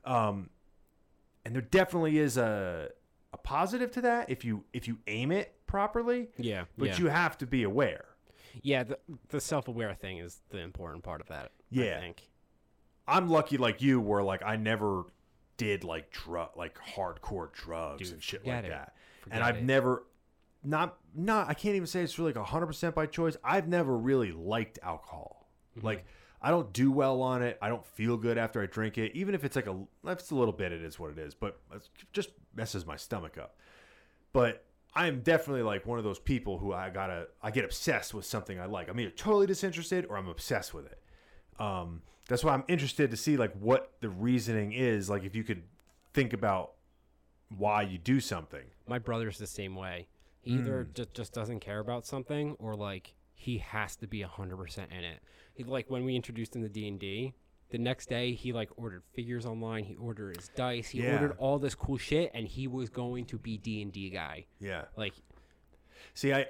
Um, 0.04 0.48
and 1.44 1.54
there 1.54 1.62
definitely 1.62 2.18
is 2.18 2.36
a 2.36 2.88
a 3.32 3.36
positive 3.36 3.92
to 3.92 4.00
that 4.00 4.28
if 4.28 4.44
you 4.44 4.64
if 4.72 4.88
you 4.88 4.98
aim 5.06 5.30
it 5.30 5.54
properly 5.66 6.28
Yeah. 6.36 6.64
but 6.76 6.88
yeah. 6.88 6.96
you 6.98 7.06
have 7.06 7.38
to 7.38 7.46
be 7.46 7.62
aware 7.62 8.06
yeah, 8.62 8.84
the, 8.84 8.98
the 9.28 9.40
self 9.40 9.68
aware 9.68 9.94
thing 9.94 10.18
is 10.18 10.40
the 10.50 10.58
important 10.58 11.04
part 11.04 11.20
of 11.20 11.28
that. 11.28 11.52
Yeah. 11.70 11.96
I 11.96 12.00
think. 12.00 12.22
I'm 13.08 13.28
lucky 13.28 13.56
like 13.56 13.80
you 13.82 14.00
where 14.00 14.22
like 14.22 14.42
i 14.44 14.56
never 14.56 15.04
did 15.56 15.84
like 15.84 16.10
drug 16.10 16.50
like 16.56 16.78
hardcore 16.94 17.52
drugs 17.52 18.04
Dude, 18.04 18.14
and 18.14 18.22
shit 18.22 18.46
like 18.46 18.64
it. 18.64 18.70
that. 18.70 18.94
Forget 19.20 19.36
and 19.36 19.44
i've 19.44 19.56
it. 19.58 19.64
never 19.64 20.04
not 20.64 20.96
not 21.14 21.48
i 21.48 21.54
can't 21.54 21.74
even 21.74 21.86
say 21.86 22.02
it's 22.02 22.18
really 22.18 22.32
like 22.32 22.46
100% 22.46 22.94
by 22.94 23.06
choice. 23.06 23.36
I've 23.44 23.68
never 23.68 23.96
really 23.96 24.32
liked 24.32 24.78
alcohol. 24.82 25.48
Mm-hmm. 25.76 25.86
like 25.86 26.04
i 26.42 26.50
don't 26.50 26.72
do 26.72 26.90
well 26.90 27.20
on 27.22 27.42
it. 27.42 27.58
I 27.60 27.68
don't 27.68 27.84
feel 27.84 28.16
good 28.16 28.38
after 28.38 28.62
i 28.62 28.66
drink 28.66 28.96
it 28.98 29.12
even 29.14 29.34
if 29.34 29.44
it's 29.44 29.54
like 29.56 29.66
a 29.66 29.76
if 30.06 30.18
it's 30.20 30.30
a 30.30 30.34
little 30.34 30.52
bit 30.54 30.72
it 30.72 30.82
is 30.82 30.98
what 30.98 31.10
it 31.10 31.18
is 31.18 31.34
but 31.34 31.60
it 31.74 31.86
just 32.12 32.30
messes 32.54 32.86
my 32.86 32.96
stomach 32.96 33.36
up. 33.38 33.56
But 34.32 34.64
i'm 34.94 35.20
definitely 35.20 35.62
like 35.62 35.86
one 35.86 35.98
of 35.98 36.04
those 36.04 36.18
people 36.18 36.58
who 36.58 36.72
i 36.72 36.88
gotta 36.90 37.28
i 37.42 37.50
get 37.50 37.64
obsessed 37.64 38.14
with 38.14 38.24
something 38.24 38.58
i 38.58 38.64
like. 38.64 38.88
I'm 38.88 38.98
either 38.98 39.10
totally 39.10 39.46
disinterested 39.46 40.06
or 40.08 40.16
i'm 40.16 40.26
obsessed 40.28 40.72
with 40.72 40.86
it 40.86 41.00
um, 41.60 42.02
that's 42.28 42.42
why 42.42 42.52
i'm 42.54 42.64
interested 42.68 43.10
to 43.10 43.16
see 43.16 43.36
like 43.36 43.52
what 43.54 43.92
the 44.00 44.08
reasoning 44.08 44.72
is 44.72 45.08
like 45.10 45.22
if 45.24 45.34
you 45.36 45.44
could 45.44 45.62
think 46.14 46.32
about 46.32 46.72
why 47.56 47.82
you 47.82 47.98
do 47.98 48.18
something 48.20 48.64
My 48.88 48.98
brother's 48.98 49.38
the 49.38 49.46
same 49.46 49.74
way. 49.76 50.06
He 50.40 50.52
either 50.52 50.84
Hmm. 50.84 50.92
just, 50.94 51.14
just 51.14 51.32
doesn't 51.34 51.60
care 51.60 51.80
about 51.80 52.06
something 52.06 52.52
or 52.58 52.74
like 52.76 53.14
he 53.34 53.58
has 53.58 53.96
to 53.96 54.06
be 54.06 54.20
100% 54.22 54.78
in 54.90 55.04
it. 55.04 55.20
He 55.54 55.64
like 55.64 55.90
when 55.90 56.04
we 56.04 56.14
introduced 56.16 56.54
him 56.56 56.62
to 56.62 56.68
D&D, 56.68 57.34
the 57.70 57.78
next 57.78 58.08
day 58.08 58.32
he 58.34 58.52
like 58.52 58.70
ordered 58.76 59.02
figures 59.14 59.44
online, 59.46 59.84
he 59.84 59.96
ordered 59.96 60.36
his 60.36 60.48
dice, 60.50 60.88
he 60.90 61.00
Yeah. 61.02 61.12
ordered 61.12 61.32
all 61.38 61.58
this 61.58 61.74
cool 61.74 61.98
shit 61.98 62.30
and 62.34 62.46
he 62.46 62.66
was 62.68 62.88
going 62.88 63.24
to 63.26 63.36
be 63.38 63.58
D&D 63.58 64.10
guy. 64.10 64.46
yeah 64.60 64.84
Like 64.96 65.14
see 66.14 66.32
i 66.32 66.46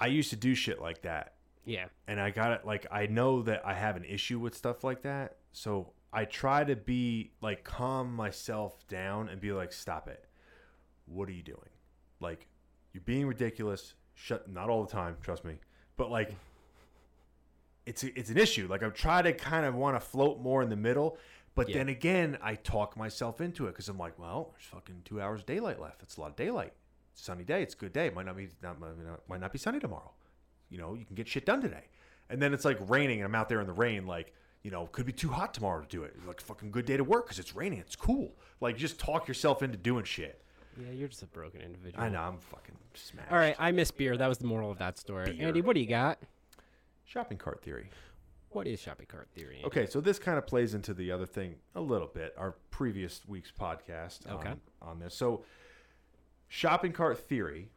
i 0.00 0.06
used 0.06 0.30
to 0.30 0.36
do 0.36 0.54
shit 0.54 0.80
like 0.80 1.02
that 1.02 1.34
yeah. 1.64 1.86
and 2.06 2.20
I 2.20 2.30
got 2.30 2.52
it 2.52 2.66
like 2.66 2.86
I 2.90 3.06
know 3.06 3.42
that 3.42 3.62
I 3.66 3.74
have 3.74 3.96
an 3.96 4.04
issue 4.04 4.38
with 4.38 4.54
stuff 4.54 4.84
like 4.84 5.02
that. 5.02 5.36
So 5.52 5.92
I 6.12 6.24
try 6.24 6.64
to 6.64 6.76
be 6.76 7.32
like 7.40 7.64
calm 7.64 8.14
myself 8.14 8.86
down 8.88 9.28
and 9.28 9.40
be 9.40 9.52
like, 9.52 9.72
stop 9.72 10.08
it. 10.08 10.24
What 11.06 11.28
are 11.28 11.32
you 11.32 11.42
doing? 11.42 11.58
Like 12.20 12.46
you're 12.92 13.02
being 13.04 13.26
ridiculous. 13.26 13.94
Shut 14.14 14.48
not 14.50 14.68
all 14.70 14.84
the 14.84 14.92
time, 14.92 15.16
trust 15.22 15.44
me. 15.44 15.58
But 15.96 16.10
like 16.10 16.34
it's 17.86 18.02
a, 18.04 18.18
it's 18.18 18.30
an 18.30 18.38
issue. 18.38 18.66
Like 18.68 18.82
I'm 18.82 18.92
trying 18.92 19.24
to 19.24 19.32
kind 19.32 19.66
of 19.66 19.74
want 19.74 19.96
to 19.96 20.00
float 20.00 20.40
more 20.40 20.62
in 20.62 20.70
the 20.70 20.76
middle. 20.76 21.18
But 21.54 21.68
Yeah. 21.68 21.78
then 21.78 21.88
again, 21.88 22.38
I 22.42 22.54
talk 22.56 22.96
myself 22.96 23.40
into 23.40 23.66
it 23.66 23.72
because 23.72 23.88
I'm 23.88 23.98
like, 23.98 24.18
well, 24.18 24.50
there's 24.52 24.64
fucking 24.64 25.02
two 25.04 25.20
hours 25.20 25.40
of 25.40 25.46
daylight 25.46 25.80
left. 25.80 26.02
It's 26.02 26.16
a 26.16 26.20
lot 26.20 26.30
of 26.30 26.36
daylight. 26.36 26.72
Sunny 27.14 27.44
day. 27.44 27.62
It's 27.62 27.74
a 27.74 27.76
good 27.76 27.92
day. 27.92 28.10
Might 28.10 28.26
not 28.26 28.36
be 28.36 28.48
not- 28.62 28.80
might 29.28 29.40
not 29.40 29.52
be 29.52 29.58
sunny 29.58 29.78
tomorrow 29.78 30.10
you 30.74 30.80
know, 30.80 30.94
you 30.94 31.04
can 31.04 31.14
get 31.14 31.28
shit 31.28 31.46
done 31.46 31.60
today. 31.62 31.84
And 32.28 32.42
then 32.42 32.52
it's 32.52 32.64
like 32.64 32.78
raining, 32.88 33.18
and 33.20 33.26
I'm 33.26 33.34
out 33.36 33.48
there 33.48 33.60
in 33.60 33.66
the 33.68 33.72
rain, 33.72 34.06
like, 34.08 34.34
you 34.64 34.70
know, 34.72 34.86
could 34.90 35.06
be 35.06 35.12
too 35.12 35.28
hot 35.28 35.54
tomorrow 35.54 35.80
to 35.80 35.86
do 35.86 36.02
it. 36.02 36.16
Like, 36.26 36.40
fucking 36.40 36.72
good 36.72 36.84
day 36.84 36.96
to 36.96 37.04
work 37.04 37.26
because 37.26 37.38
it's 37.38 37.54
raining. 37.54 37.78
It's 37.78 37.94
cool. 37.94 38.32
Like, 38.60 38.76
just 38.76 38.98
talk 38.98 39.28
yourself 39.28 39.62
into 39.62 39.76
doing 39.76 40.04
shit. 40.04 40.42
Yeah, 40.76 40.90
you're 40.90 41.06
just 41.08 41.22
a 41.22 41.26
broken 41.26 41.60
individual. 41.60 42.02
I 42.02 42.08
know, 42.08 42.20
I'm 42.22 42.38
fucking 42.38 42.74
smashed. 42.94 43.30
All 43.30 43.38
right, 43.38 43.54
I 43.58 43.70
miss 43.70 43.92
beer. 43.92 44.16
That 44.16 44.26
was 44.26 44.38
the 44.38 44.46
moral 44.46 44.72
of 44.72 44.78
that 44.78 44.98
story. 44.98 45.32
Beer. 45.32 45.46
Andy, 45.46 45.60
what 45.60 45.74
do 45.74 45.80
you 45.80 45.86
got? 45.86 46.18
Shopping 47.04 47.38
cart 47.38 47.62
theory. 47.62 47.90
What 48.50 48.66
is 48.66 48.80
shopping 48.80 49.06
cart 49.06 49.28
theory? 49.34 49.56
Andy? 49.56 49.66
Okay, 49.66 49.86
so 49.86 50.00
this 50.00 50.18
kind 50.18 50.38
of 50.38 50.46
plays 50.46 50.74
into 50.74 50.92
the 50.94 51.12
other 51.12 51.26
thing 51.26 51.54
a 51.76 51.80
little 51.80 52.08
bit, 52.08 52.34
our 52.36 52.56
previous 52.70 53.20
week's 53.28 53.52
podcast 53.52 54.26
Okay. 54.28 54.48
on, 54.48 54.60
on 54.82 54.98
this. 54.98 55.14
So, 55.14 55.44
shopping 56.48 56.92
cart 56.92 57.18
theory 57.18 57.68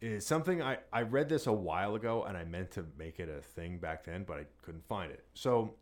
is 0.00 0.24
something 0.26 0.62
I, 0.62 0.78
I 0.92 1.02
read 1.02 1.28
this 1.28 1.46
a 1.46 1.52
while 1.52 1.94
ago 1.94 2.24
and 2.24 2.36
I 2.36 2.44
meant 2.44 2.70
to 2.72 2.84
make 2.98 3.18
it 3.20 3.28
a 3.28 3.40
thing 3.42 3.78
back 3.78 4.04
then, 4.04 4.24
but 4.24 4.38
I 4.38 4.44
couldn't 4.62 4.86
find 4.86 5.10
it. 5.10 5.24
So, 5.34 5.74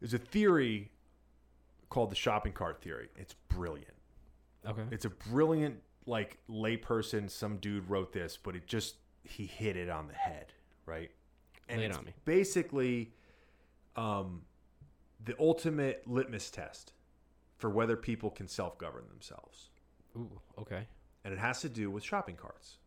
there's 0.00 0.14
a 0.14 0.18
theory 0.18 0.90
called 1.88 2.10
the 2.10 2.16
shopping 2.16 2.52
cart 2.52 2.80
theory. 2.82 3.08
It's 3.16 3.34
brilliant. 3.48 3.94
Okay. 4.66 4.82
It's 4.90 5.04
a 5.04 5.10
brilliant, 5.10 5.76
like, 6.06 6.38
layperson, 6.48 7.30
some 7.30 7.56
dude 7.58 7.88
wrote 7.90 8.12
this, 8.12 8.36
but 8.36 8.54
it 8.54 8.66
just, 8.66 8.96
he 9.24 9.44
hit 9.46 9.76
it 9.76 9.88
on 9.90 10.06
the 10.06 10.14
head, 10.14 10.52
right? 10.86 11.10
And 11.68 11.78
Lay 11.80 11.84
it 11.86 11.88
it's 11.88 11.98
on 11.98 12.04
me. 12.04 12.12
basically 12.24 13.12
um, 13.96 14.42
the 15.24 15.34
ultimate 15.38 16.02
litmus 16.06 16.50
test 16.50 16.92
for 17.58 17.68
whether 17.70 17.96
people 17.96 18.30
can 18.30 18.48
self 18.48 18.78
govern 18.78 19.04
themselves. 19.08 19.68
Ooh, 20.16 20.40
okay. 20.58 20.86
And 21.24 21.32
it 21.32 21.38
has 21.38 21.60
to 21.62 21.68
do 21.68 21.90
with 21.90 22.04
shopping 22.04 22.36
carts. 22.36 22.78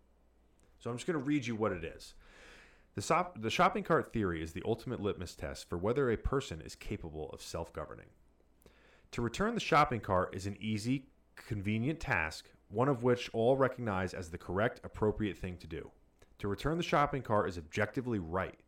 So 0.79 0.89
I'm 0.89 0.97
just 0.97 1.07
going 1.07 1.19
to 1.19 1.25
read 1.25 1.45
you 1.45 1.55
what 1.55 1.71
it 1.71 1.83
is. 1.83 2.13
The, 2.95 3.01
sop- 3.01 3.41
the 3.41 3.49
shopping 3.49 3.83
cart 3.83 4.13
theory 4.13 4.41
is 4.41 4.53
the 4.53 4.63
ultimate 4.65 4.99
litmus 4.99 5.33
test 5.33 5.67
for 5.67 5.77
whether 5.77 6.11
a 6.11 6.17
person 6.17 6.61
is 6.61 6.75
capable 6.75 7.29
of 7.31 7.41
self 7.41 7.73
governing. 7.73 8.07
To 9.11 9.21
return 9.21 9.53
the 9.53 9.59
shopping 9.59 9.99
cart 9.99 10.35
is 10.35 10.45
an 10.45 10.57
easy, 10.59 11.05
convenient 11.35 11.99
task, 11.99 12.49
one 12.69 12.89
of 12.89 13.03
which 13.03 13.29
all 13.33 13.55
recognize 13.55 14.13
as 14.13 14.29
the 14.29 14.37
correct, 14.37 14.81
appropriate 14.83 15.37
thing 15.37 15.57
to 15.57 15.67
do. 15.67 15.91
To 16.39 16.47
return 16.47 16.77
the 16.77 16.83
shopping 16.83 17.21
cart 17.21 17.49
is 17.49 17.57
objectively 17.57 18.19
right. 18.19 18.59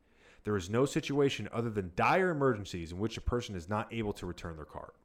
There 0.44 0.56
is 0.56 0.70
no 0.70 0.86
situation 0.86 1.50
other 1.52 1.72
than 1.72 1.92
dire 1.96 2.30
emergencies 2.30 2.92
in 2.92 3.00
which 3.00 3.18
a 3.18 3.22
person 3.22 3.56
is 3.56 3.68
not 3.68 3.92
able 3.92 4.14
to 4.14 4.28
return 4.28 4.56
their 4.56 4.66
cart. 4.66 4.96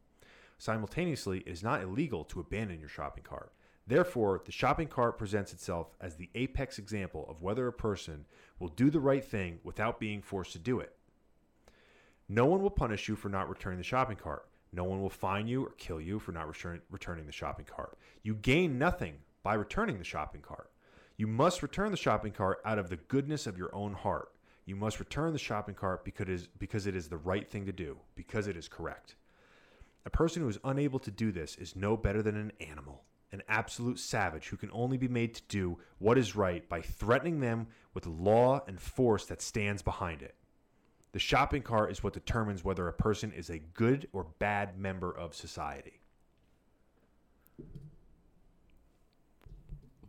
Simultaneously, 0.59 1.39
it 1.41 1.51
is 1.51 1.63
not 1.63 1.83
illegal 1.83 2.25
to 2.25 2.41
abandon 2.41 2.79
your 2.79 2.91
shopping 2.91 3.25
cart. 3.25 3.51
Therefore, 3.91 4.41
the 4.47 4.53
shopping 4.53 4.87
cart 4.87 5.19
presents 5.19 5.53
itself 5.53 5.89
as 6.01 6.15
the 6.15 6.31
apex 6.37 6.79
example 6.79 7.27
of 7.29 7.43
whether 7.43 7.67
a 7.67 7.73
person 7.73 8.25
will 8.61 8.69
do 8.69 8.89
the 8.89 9.01
right 9.01 9.25
thing 9.25 9.59
without 9.65 9.99
being 9.99 10.23
forced 10.23 10.53
to 10.53 10.61
do 10.61 10.79
it. 10.79 10.95
No 12.29 12.47
one 12.47 12.63
will 12.63 12.71
punish 12.71 13.09
you 13.09 13.17
for 13.17 13.29
not 13.29 13.49
returning 13.49 13.79
the 13.79 13.85
shopping 13.85 14.17
cart. 14.17 14.47
No 14.73 14.85
one 14.85 15.03
will 15.03 15.11
fine 15.11 15.49
you 15.49 15.65
or 15.65 15.71
kill 15.71 16.01
you 16.01 16.21
for 16.21 16.31
not 16.31 16.47
return, 16.47 16.81
returning 16.89 17.27
the 17.27 17.33
shopping 17.33 17.65
cart. 17.65 17.99
You 18.23 18.37
gain 18.37 18.79
nothing 18.79 19.15
by 19.43 19.55
returning 19.55 19.99
the 19.99 20.05
shopping 20.05 20.41
cart. 20.41 20.71
You 21.17 21.27
must 21.27 21.61
return 21.61 21.91
the 21.91 21.97
shopping 21.97 22.31
cart 22.31 22.61
out 22.65 22.79
of 22.79 22.91
the 22.91 22.97
goodness 22.97 23.49
of 23.49 23.59
your 23.59 23.75
own 23.75 23.95
heart. 23.95 24.31
You 24.67 24.77
must 24.77 25.01
return 25.01 25.33
the 25.33 25.39
shopping 25.41 25.75
cart 25.75 26.05
because 26.05 26.29
it 26.29 26.33
is, 26.33 26.47
because 26.47 26.87
it 26.87 26.95
is 26.95 27.09
the 27.09 27.17
right 27.17 27.51
thing 27.51 27.67
to 27.67 27.73
do, 27.73 27.97
because 28.15 28.47
it 28.47 28.57
is 28.57 28.69
correct. 28.69 29.17
A 30.07 30.11
person 30.11 30.43
who 30.43 30.49
is 30.49 30.61
unable 30.63 31.01
to 31.01 31.11
do 31.11 31.33
this 31.33 31.57
is 31.57 31.75
no 31.75 31.97
better 31.97 32.23
than 32.23 32.37
an 32.37 32.53
animal, 32.61 33.03
an 33.33 33.43
absolute 33.49 33.99
savage 33.99 34.49
who 34.49 34.57
can 34.57 34.71
only 34.73 34.97
be 34.97 35.09
made 35.09 35.35
to 35.35 35.43
do 35.49 35.79
what 35.99 36.19
is 36.19 36.35
right 36.35 36.69
by 36.69 36.81
threatening 36.81 37.41
them 37.41 37.67
with 37.95 38.07
law 38.07 38.61
and 38.67 38.81
force 38.81 39.27
that 39.27 39.41
stands 39.41 39.83
behind 39.83 40.23
it. 40.23 40.35
The 41.13 41.19
shopping 41.19 41.63
cart 41.63 41.91
is 41.91 42.03
what 42.03 42.13
determines 42.13 42.65
whether 42.65 42.87
a 42.87 42.93
person 42.93 43.33
is 43.33 43.51
a 43.51 43.59
good 43.59 44.09
or 44.13 44.27
bad 44.39 44.79
member 44.79 45.11
of 45.11 45.35
society. 45.35 46.01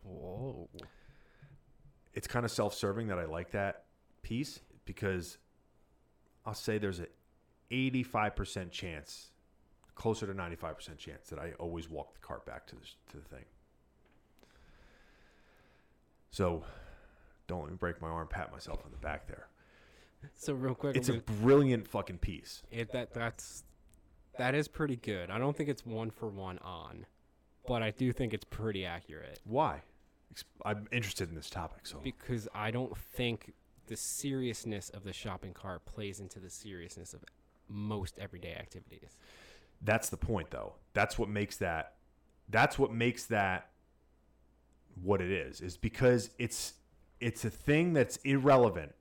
Whoa. 0.03 0.69
It's 2.13 2.27
kind 2.27 2.45
of 2.45 2.51
self 2.51 2.73
serving 2.73 3.07
that 3.07 3.17
I 3.17 3.25
like 3.25 3.51
that 3.51 3.85
piece 4.21 4.59
because 4.85 5.37
I'll 6.45 6.53
say 6.53 6.77
there's 6.77 6.99
an 6.99 7.07
85% 7.71 8.71
chance, 8.71 9.30
closer 10.01 10.25
to 10.25 10.33
95% 10.33 10.97
chance, 10.97 11.29
that 11.29 11.37
I 11.37 11.51
always 11.59 11.87
walk 11.87 12.15
the 12.15 12.19
cart 12.21 12.43
back 12.43 12.65
to 12.65 12.75
the, 12.75 12.81
to 13.11 13.17
the 13.17 13.35
thing. 13.35 13.45
So 16.31 16.63
don't 17.45 17.61
let 17.61 17.69
me 17.69 17.77
break 17.77 18.01
my 18.01 18.07
arm, 18.07 18.27
pat 18.27 18.51
myself 18.51 18.81
on 18.83 18.89
the 18.89 18.97
back 18.97 19.27
there. 19.27 19.45
So 20.35 20.53
real 20.53 20.73
quick, 20.73 20.95
It's 20.95 21.09
a 21.09 21.19
brilliant 21.19 21.87
fucking 21.87 22.17
piece. 22.17 22.63
it, 22.71 22.91
that 22.93 23.13
that's 23.13 23.63
that 24.39 24.55
is 24.55 24.67
pretty 24.67 24.95
good. 24.95 25.29
I 25.29 25.37
don't 25.37 25.55
think 25.55 25.69
it's 25.69 25.85
one 25.85 26.09
for 26.09 26.29
one 26.29 26.57
on, 26.59 27.05
but 27.67 27.83
I 27.83 27.91
do 27.91 28.11
think 28.11 28.33
it's 28.33 28.45
pretty 28.45 28.85
accurate 28.85 29.39
Why? 29.43 29.81
I'm 30.65 30.87
interested 30.91 31.29
in 31.29 31.35
this 31.35 31.49
topic, 31.49 31.85
so 31.85 31.99
because 32.03 32.47
I 32.55 32.71
don't 32.71 32.97
think 32.97 33.53
the 33.85 33.97
seriousness 33.97 34.89
of 34.89 35.03
the 35.03 35.13
shopping 35.13 35.53
cart 35.53 35.85
plays 35.85 36.19
into 36.19 36.39
the 36.39 36.49
seriousness 36.49 37.13
of 37.13 37.23
most 37.67 38.17
everyday 38.17 38.53
activities. 38.53 39.17
That's 39.81 40.09
the 40.09 40.17
point 40.17 40.51
though. 40.51 40.73
That's 40.93 41.17
what 41.17 41.29
makes 41.29 41.57
that 41.57 41.93
that's 42.49 42.77
what 42.77 42.91
makes 42.91 43.25
that 43.25 43.69
what 45.01 45.21
it 45.21 45.31
is 45.31 45.61
is 45.61 45.77
because 45.77 46.29
it's 46.37 46.73
it's 47.19 47.45
a 47.45 47.49
thing 47.49 47.93
that's 47.93 48.17
irrelevant. 48.17 48.93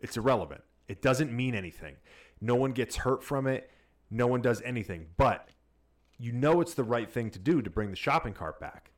It's 0.00 0.16
irrelevant. 0.16 0.62
It 0.88 1.02
doesn't 1.02 1.32
mean 1.32 1.54
anything. 1.54 1.96
No 2.40 2.54
one 2.54 2.72
gets 2.72 2.96
hurt 2.96 3.22
from 3.22 3.46
it. 3.46 3.70
No 4.10 4.26
one 4.26 4.40
does 4.40 4.60
anything. 4.62 5.06
But 5.16 5.50
you 6.18 6.32
know 6.32 6.60
it's 6.60 6.74
the 6.74 6.84
right 6.84 7.10
thing 7.10 7.30
to 7.30 7.38
do 7.38 7.62
to 7.62 7.70
bring 7.70 7.90
the 7.90 7.96
shopping 7.96 8.32
cart 8.32 8.60
back. 8.60 8.90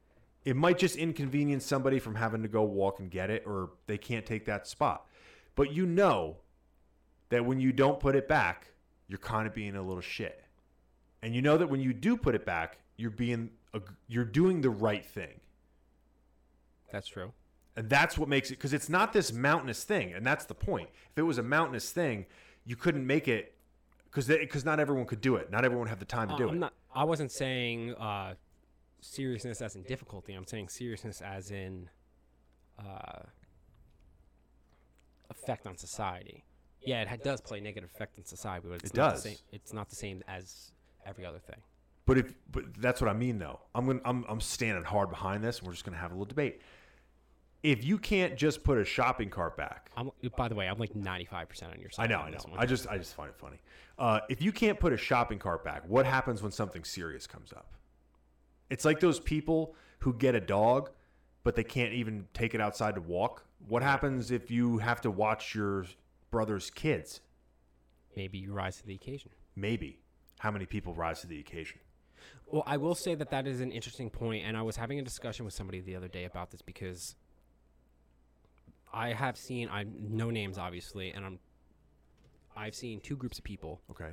It 0.44 0.56
might 0.56 0.78
just 0.78 0.96
inconvenience 0.96 1.64
somebody 1.64 1.98
from 1.98 2.16
having 2.16 2.42
to 2.42 2.48
go 2.48 2.62
walk 2.62 2.98
and 2.98 3.10
get 3.10 3.30
it 3.30 3.44
or 3.46 3.70
they 3.86 3.98
can't 3.98 4.26
take 4.26 4.46
that 4.46 4.66
spot. 4.66 5.06
But 5.54 5.72
you 5.72 5.86
know 5.86 6.38
that 7.28 7.44
when 7.44 7.60
you 7.60 7.72
don't 7.72 8.00
put 8.00 8.16
it 8.16 8.26
back, 8.26 8.68
you're 9.06 9.18
kind 9.18 9.46
of 9.46 9.54
being 9.54 9.76
a 9.76 9.82
little 9.82 10.00
shit. 10.00 10.41
And 11.22 11.34
you 11.34 11.42
know 11.42 11.56
that 11.56 11.68
when 11.68 11.80
you 11.80 11.92
do 11.92 12.16
put 12.16 12.34
it 12.34 12.44
back, 12.44 12.78
you're 12.96 13.10
being 13.10 13.50
a, 13.74 13.80
you're 14.08 14.24
doing 14.24 14.60
the 14.60 14.70
right 14.70 15.04
thing. 15.04 15.40
That's 16.90 17.06
true. 17.06 17.32
And 17.76 17.88
that's 17.88 18.18
what 18.18 18.28
makes 18.28 18.50
it 18.50 18.54
because 18.58 18.72
it's 18.74 18.88
not 18.88 19.12
this 19.12 19.32
mountainous 19.32 19.82
thing, 19.84 20.12
and 20.12 20.26
that's 20.26 20.44
the 20.44 20.54
point. 20.54 20.90
If 21.12 21.18
it 21.18 21.22
was 21.22 21.38
a 21.38 21.42
mountainous 21.42 21.90
thing, 21.90 22.26
you 22.66 22.76
couldn't 22.76 23.06
make 23.06 23.28
it 23.28 23.54
because 24.04 24.26
because 24.26 24.64
not 24.64 24.78
everyone 24.78 25.06
could 25.06 25.22
do 25.22 25.36
it. 25.36 25.50
Not 25.50 25.64
everyone 25.64 25.84
would 25.84 25.88
have 25.90 25.98
the 26.00 26.04
time 26.04 26.28
to 26.28 26.34
Uh, 26.34 26.38
do 26.38 26.48
I'm 26.50 26.56
it. 26.56 26.58
not. 26.58 26.74
I 26.94 27.04
wasn't 27.04 27.32
saying 27.32 27.94
uh, 27.94 28.34
seriousness 29.00 29.62
as 29.62 29.74
in 29.74 29.84
difficulty. 29.84 30.34
I'm 30.34 30.46
saying 30.46 30.68
seriousness 30.68 31.22
as 31.22 31.50
in 31.50 31.88
uh, 32.78 33.20
effect 35.30 35.66
on 35.66 35.78
society. 35.78 36.44
Yeah, 36.84 37.10
it 37.10 37.24
does 37.24 37.40
play 37.40 37.58
a 37.58 37.60
negative 37.62 37.88
effect 37.94 38.18
on 38.18 38.24
society, 38.26 38.66
but 38.68 38.74
it's 38.82 38.90
It 38.90 38.96
not 38.96 39.12
does. 39.12 39.22
The 39.22 39.28
same, 39.30 39.38
it's 39.52 39.72
not 39.72 39.88
the 39.88 39.96
same 39.96 40.22
as 40.28 40.72
every 41.06 41.24
other 41.26 41.38
thing. 41.38 41.60
But 42.06 42.18
if 42.18 42.34
but 42.50 42.64
that's 42.78 43.00
what 43.00 43.08
I 43.08 43.12
mean 43.12 43.38
though. 43.38 43.60
I'm 43.74 43.86
gonna 43.86 44.00
I'm 44.04 44.24
I'm 44.28 44.40
standing 44.40 44.84
hard 44.84 45.10
behind 45.10 45.44
this, 45.44 45.58
and 45.58 45.66
we're 45.66 45.72
just 45.72 45.84
gonna 45.84 45.96
have 45.96 46.10
a 46.10 46.14
little 46.14 46.26
debate. 46.26 46.60
If 47.62 47.84
you 47.84 47.96
can't 47.96 48.36
just 48.36 48.64
put 48.64 48.78
a 48.78 48.84
shopping 48.84 49.30
cart 49.30 49.56
back, 49.56 49.90
I'm, 49.96 50.10
by 50.36 50.48
the 50.48 50.56
way, 50.56 50.66
I'm 50.66 50.78
like 50.78 50.94
95% 50.94 51.72
on 51.72 51.78
your 51.78 51.90
side. 51.90 52.02
I 52.02 52.06
know, 52.08 52.18
I 52.18 52.30
know. 52.30 52.38
I 52.58 52.66
just 52.66 52.88
I 52.88 52.98
just 52.98 53.14
find 53.14 53.28
it 53.28 53.36
funny. 53.36 53.58
Uh, 53.98 54.20
if 54.28 54.42
you 54.42 54.50
can't 54.50 54.80
put 54.80 54.92
a 54.92 54.96
shopping 54.96 55.38
cart 55.38 55.64
back, 55.64 55.84
what 55.86 56.04
happens 56.04 56.42
when 56.42 56.50
something 56.50 56.82
serious 56.82 57.28
comes 57.28 57.52
up? 57.52 57.74
It's 58.68 58.84
like 58.84 58.98
those 58.98 59.20
people 59.20 59.76
who 60.00 60.12
get 60.14 60.34
a 60.34 60.40
dog, 60.40 60.90
but 61.44 61.54
they 61.54 61.62
can't 61.62 61.92
even 61.92 62.26
take 62.34 62.54
it 62.54 62.60
outside 62.60 62.96
to 62.96 63.00
walk. 63.00 63.44
What 63.68 63.82
happens 63.82 64.32
if 64.32 64.50
you 64.50 64.78
have 64.78 65.00
to 65.02 65.10
watch 65.10 65.54
your 65.54 65.86
brother's 66.32 66.68
kids? 66.68 67.20
Maybe 68.16 68.38
you 68.38 68.52
rise 68.52 68.78
to 68.78 68.86
the 68.86 68.94
occasion. 68.94 69.30
Maybe. 69.54 70.01
How 70.42 70.50
many 70.50 70.66
people 70.66 70.92
rise 70.92 71.20
to 71.20 71.28
the 71.28 71.38
occasion? 71.38 71.78
Well, 72.48 72.64
I 72.66 72.76
will 72.76 72.96
say 72.96 73.14
that 73.14 73.30
that 73.30 73.46
is 73.46 73.60
an 73.60 73.70
interesting 73.70 74.10
point, 74.10 74.44
and 74.44 74.56
I 74.56 74.62
was 74.62 74.74
having 74.74 74.98
a 74.98 75.02
discussion 75.02 75.44
with 75.44 75.54
somebody 75.54 75.78
the 75.80 75.94
other 75.94 76.08
day 76.08 76.24
about 76.24 76.50
this 76.50 76.60
because 76.62 77.14
I 78.92 79.12
have 79.12 79.36
seen 79.36 79.68
I 79.68 79.84
no 79.88 80.30
names 80.30 80.58
obviously, 80.58 81.12
and 81.12 81.24
I'm 81.24 81.38
I've 82.56 82.74
seen 82.74 83.00
two 83.00 83.16
groups 83.16 83.38
of 83.38 83.44
people 83.44 83.82
Okay. 83.92 84.10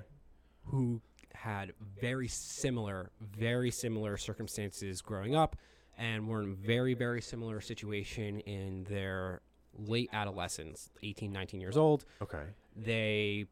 who 0.65 1.01
had 1.33 1.74
very 2.00 2.27
similar, 2.27 3.09
very 3.19 3.71
similar 3.71 4.15
circumstances 4.15 5.01
growing 5.01 5.36
up, 5.36 5.55
and 5.98 6.27
were 6.27 6.43
in 6.43 6.55
very, 6.55 6.93
very 6.93 7.24
similar 7.24 7.59
situation 7.59 8.39
in 8.41 8.83
their 8.83 9.41
late 9.75 10.12
adolescence, 10.13 10.91
18, 11.01 11.31
19 11.31 11.59
years 11.59 11.75
old. 11.75 12.05
Okay. 12.21 12.43
They 12.75 13.48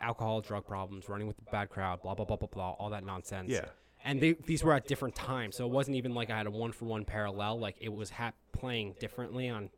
alcohol, 0.00 0.40
drug 0.40 0.66
problems, 0.66 1.08
running 1.08 1.26
with 1.26 1.36
the 1.36 1.44
bad 1.50 1.68
crowd, 1.70 2.02
blah 2.02 2.14
blah 2.14 2.24
blah 2.24 2.36
blah 2.36 2.48
blah, 2.48 2.70
all 2.72 2.90
that 2.90 3.04
nonsense. 3.04 3.50
Yeah. 3.50 3.66
and 4.04 4.20
they, 4.20 4.32
these 4.46 4.64
were 4.64 4.72
at 4.72 4.88
different 4.88 5.14
times 5.14 5.56
so 5.56 5.64
it 5.64 5.70
wasn't 5.70 5.96
even 5.96 6.12
like 6.12 6.28
i 6.28 6.36
had 6.36 6.46
a 6.48 6.50
one 6.50 6.72
for 6.72 6.86
one 6.86 7.04
parallel 7.04 7.60
like 7.60 7.76
it 7.80 7.92
was 7.92 8.10
hap- 8.10 8.34
playing 8.52 8.96
differently 8.98 9.48
on 9.48 9.70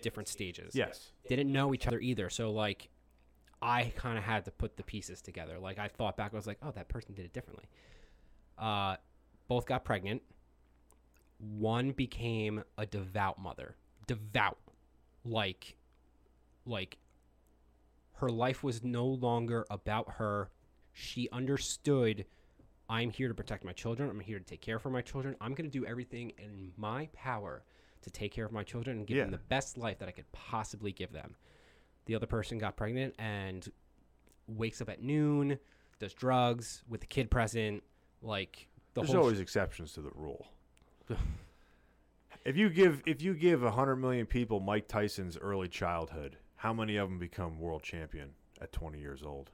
different 0.00 0.28
stages. 0.28 0.74
Yes. 0.76 1.10
didn't 1.28 1.50
know 1.50 1.74
each 1.74 1.86
other 1.88 1.98
either 1.98 2.30
so 2.30 2.52
like 2.52 2.88
i 3.60 3.92
kind 3.96 4.16
of 4.16 4.22
had 4.22 4.44
to 4.44 4.50
put 4.52 4.76
the 4.76 4.84
pieces 4.84 5.20
together. 5.22 5.58
Like 5.58 5.78
i 5.80 5.88
thought 5.88 6.16
back 6.16 6.32
i 6.32 6.36
was 6.36 6.46
like 6.46 6.58
oh 6.62 6.70
that 6.72 6.88
person 6.88 7.14
did 7.14 7.24
it 7.24 7.32
differently. 7.32 7.64
Uh, 8.58 8.96
both 9.48 9.66
got 9.66 9.84
pregnant. 9.84 10.22
One 11.38 11.90
became 11.90 12.62
a 12.78 12.86
devout 12.86 13.38
mother. 13.40 13.74
Devout. 14.06 14.58
Like 15.24 15.76
like 16.64 16.96
her 18.14 18.28
life 18.28 18.62
was 18.62 18.82
no 18.82 19.06
longer 19.06 19.66
about 19.70 20.14
her 20.14 20.50
she 20.94 21.28
understood 21.30 22.24
I'm 22.88 23.10
here 23.10 23.28
to 23.28 23.34
protect 23.34 23.64
my 23.64 23.72
children. 23.72 24.10
I'm 24.10 24.20
here 24.20 24.38
to 24.38 24.44
take 24.44 24.60
care 24.60 24.78
for 24.78 24.90
my 24.90 25.00
children. 25.00 25.36
I'm 25.40 25.54
going 25.54 25.68
to 25.68 25.78
do 25.78 25.86
everything 25.86 26.32
in 26.38 26.72
my 26.76 27.08
power 27.14 27.64
to 28.02 28.10
take 28.10 28.32
care 28.32 28.44
of 28.44 28.52
my 28.52 28.62
children 28.62 28.98
and 28.98 29.06
give 29.06 29.16
them 29.16 29.30
the 29.30 29.38
best 29.38 29.78
life 29.78 29.98
that 29.98 30.08
I 30.08 30.12
could 30.12 30.30
possibly 30.32 30.92
give 30.92 31.10
them. 31.12 31.36
The 32.06 32.14
other 32.14 32.26
person 32.26 32.58
got 32.58 32.76
pregnant 32.76 33.14
and 33.18 33.66
wakes 34.46 34.82
up 34.82 34.90
at 34.90 35.02
noon, 35.02 35.58
does 35.98 36.12
drugs 36.12 36.82
with 36.86 37.00
the 37.00 37.06
kid 37.06 37.30
present, 37.30 37.82
like 38.20 38.68
the 38.92 39.00
There's 39.00 39.14
always 39.14 39.40
exceptions 39.40 39.94
to 39.94 40.02
the 40.02 40.10
rule. 40.14 40.46
if 42.44 42.56
you 42.58 42.68
give 42.68 43.02
if 43.06 43.22
you 43.22 43.32
give 43.32 43.62
hundred 43.62 43.96
million 43.96 44.26
people 44.26 44.60
Mike 44.60 44.86
Tyson's 44.86 45.38
early 45.38 45.68
childhood, 45.68 46.36
how 46.64 46.72
many 46.72 46.96
of 46.96 47.08
them 47.08 47.18
become 47.18 47.60
world 47.60 47.82
champion 47.82 48.30
at 48.60 48.72
20 48.72 48.98
years 48.98 49.22
old? 49.22 49.50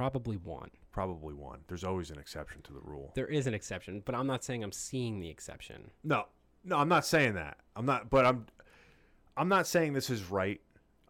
probably 0.00 0.36
one. 0.38 0.70
Probably 0.92 1.34
one. 1.34 1.60
There's 1.68 1.84
always 1.84 2.10
an 2.10 2.18
exception 2.18 2.62
to 2.62 2.72
the 2.72 2.80
rule. 2.80 3.12
There 3.14 3.26
is 3.26 3.46
an 3.46 3.52
exception, 3.52 4.02
but 4.06 4.14
I'm 4.14 4.26
not 4.26 4.42
saying 4.42 4.64
I'm 4.64 4.72
seeing 4.72 5.20
the 5.20 5.28
exception. 5.28 5.90
No, 6.02 6.24
no, 6.64 6.78
I'm 6.78 6.88
not 6.88 7.04
saying 7.04 7.34
that. 7.34 7.58
I'm 7.76 7.84
not, 7.84 8.08
but 8.08 8.24
I'm, 8.24 8.46
I'm 9.36 9.48
not 9.48 9.66
saying 9.66 9.92
this 9.92 10.08
is 10.08 10.30
right 10.30 10.58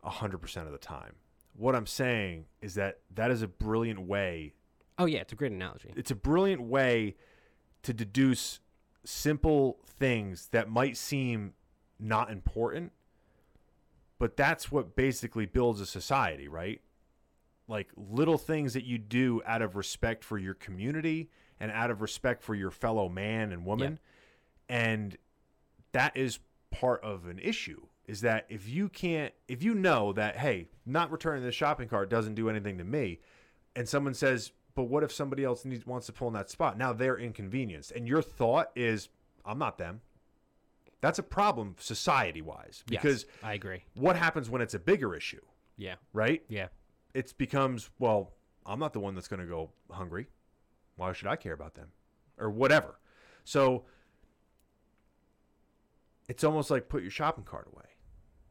hundred 0.02 0.38
percent 0.38 0.66
of 0.66 0.73
the 0.73 0.78
time. 0.78 1.14
What 1.54 1.76
I'm 1.76 1.87
saying 1.87 2.47
is 2.61 2.75
that 2.75 2.99
that 3.14 3.30
is 3.30 3.42
a 3.42 3.49
brilliant 3.49 4.00
way. 4.00 4.54
Oh 4.99 5.07
yeah, 5.07 5.21
it's 5.21 5.33
a 5.33 5.37
great 5.37 5.52
analogy. 5.52 5.92
It's 5.95 6.11
a 6.11 6.16
brilliant 6.16 6.62
way 6.62 7.14
to 7.85 7.92
deduce 7.92 8.59
simple 9.04 9.78
things 10.00 10.49
that 10.50 10.69
might 10.69 10.97
seem 10.97 11.52
not 12.00 12.28
important, 12.30 12.92
but 14.20 14.36
that's 14.36 14.70
what 14.70 14.94
basically 14.94 15.46
builds 15.46 15.80
a 15.80 15.86
society, 15.86 16.46
right? 16.46 16.82
Like 17.66 17.88
little 17.96 18.36
things 18.36 18.74
that 18.74 18.84
you 18.84 18.98
do 18.98 19.40
out 19.46 19.62
of 19.62 19.76
respect 19.76 20.22
for 20.22 20.36
your 20.36 20.52
community 20.52 21.30
and 21.58 21.72
out 21.72 21.90
of 21.90 22.02
respect 22.02 22.42
for 22.42 22.54
your 22.54 22.70
fellow 22.70 23.08
man 23.08 23.50
and 23.50 23.64
woman. 23.64 23.98
And 24.68 25.16
that 25.92 26.16
is 26.18 26.38
part 26.70 27.02
of 27.02 27.26
an 27.26 27.38
issue 27.38 27.80
is 28.04 28.20
that 28.20 28.44
if 28.48 28.68
you 28.68 28.88
can't 28.88 29.32
if 29.48 29.62
you 29.62 29.74
know 29.74 30.12
that 30.12 30.36
hey 30.36 30.68
not 30.86 31.10
returning 31.10 31.42
the 31.42 31.50
shopping 31.50 31.88
cart 31.88 32.08
doesn't 32.08 32.34
do 32.34 32.48
anything 32.48 32.78
to 32.78 32.84
me 32.84 33.18
and 33.74 33.88
someone 33.88 34.14
says 34.14 34.52
but 34.76 34.84
what 34.84 35.02
if 35.02 35.10
somebody 35.10 35.42
else 35.42 35.64
needs 35.64 35.84
wants 35.84 36.06
to 36.06 36.12
pull 36.12 36.28
in 36.28 36.34
that 36.34 36.48
spot? 36.48 36.78
Now 36.78 36.92
they're 36.92 37.18
inconvenienced. 37.18 37.90
And 37.90 38.06
your 38.06 38.22
thought 38.22 38.70
is 38.76 39.08
i'm 39.44 39.58
not 39.58 39.78
them 39.78 40.02
that's 41.00 41.19
a 41.19 41.23
problem 41.23 41.76
society 41.78 42.42
wise 42.42 42.85
Yes, 42.88 43.02
because 43.02 43.26
I 43.42 43.54
agree. 43.54 43.85
what 43.95 44.16
happens 44.16 44.50
when 44.50 44.61
it's 44.62 44.75
a 44.75 44.78
bigger 44.78 45.14
issue 45.14 45.40
Yeah. 45.76 45.95
right 46.12 46.42
Yeah. 46.49 46.69
it 47.14 47.33
becomes 47.38 47.90
well 47.99 48.33
i'm 48.66 48.78
not 48.78 48.92
the 48.92 49.00
one 49.00 49.14
that's 49.14 49.28
going 49.28 49.40
to 49.40 49.47
go 49.47 49.71
hungry 49.90 50.28
why 50.97 51.12
should 51.12 51.28
i 51.28 51.37
care 51.37 51.52
about 51.54 51.75
them 51.75 51.88
or 52.38 52.50
whatever 52.50 52.99
so 53.45 53.85
it's 56.28 56.45
almost 56.45 56.71
like 56.71 56.88
put 56.88 57.02
your 57.02 57.11
shopping 57.11 57.45
cart 57.45 57.69
away 57.73 57.87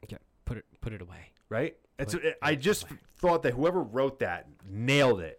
Yeah. 0.09 0.17
Put 0.45 0.57
it 0.57 0.65
put 0.81 0.93
it 0.93 1.01
away. 1.01 1.31
right 1.49 1.77
it's 1.97 2.13
Put 2.13 2.23
i 2.41 2.55
just 2.55 2.83
away. 2.89 2.99
thought 3.17 3.43
that 3.43 3.53
whoever 3.53 3.81
wrote 3.81 4.19
that 4.19 4.47
nailed 4.67 5.19
it 5.21 5.38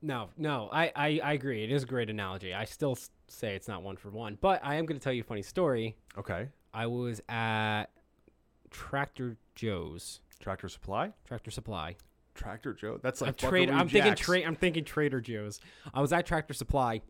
No, 0.00 0.30
no, 0.36 0.68
I, 0.72 0.92
I, 0.94 1.20
I 1.24 1.32
agree. 1.32 1.64
It 1.64 1.72
is 1.72 1.82
a 1.82 1.86
great 1.86 2.08
analogy. 2.08 2.54
I 2.54 2.64
still 2.64 2.92
s- 2.92 3.10
say 3.26 3.56
it's 3.56 3.66
not 3.66 3.82
one 3.82 3.96
for 3.96 4.10
one, 4.10 4.38
but 4.40 4.60
I 4.62 4.76
am 4.76 4.86
going 4.86 4.98
to 4.98 5.02
tell 5.02 5.12
you 5.12 5.22
a 5.22 5.24
funny 5.24 5.42
story. 5.42 5.96
okay 6.16 6.48
I 6.72 6.86
was 6.86 7.20
at 7.28 7.86
Tractor 8.70 9.36
Joe's, 9.54 10.20
tractor 10.38 10.68
supply 10.68 11.12
Tractor 11.26 11.50
Supply. 11.50 11.96
tractor 12.34 12.72
joe 12.72 13.00
that's 13.02 13.20
like 13.20 13.42
I'm, 13.42 13.50
trade, 13.50 13.70
I'm 13.70 13.88
thinking 13.88 14.14
trade. 14.14 14.44
I'm 14.44 14.54
thinking 14.54 14.84
Trader 14.84 15.20
Joe's. 15.20 15.60
I 15.92 16.00
was 16.00 16.12
at 16.12 16.26
Tractor 16.26 16.54
Supply, 16.54 17.00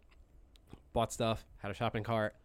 bought 0.95 1.13
stuff, 1.13 1.45
had 1.59 1.71
a 1.71 1.75
shopping 1.75 2.05
cart, 2.05 2.37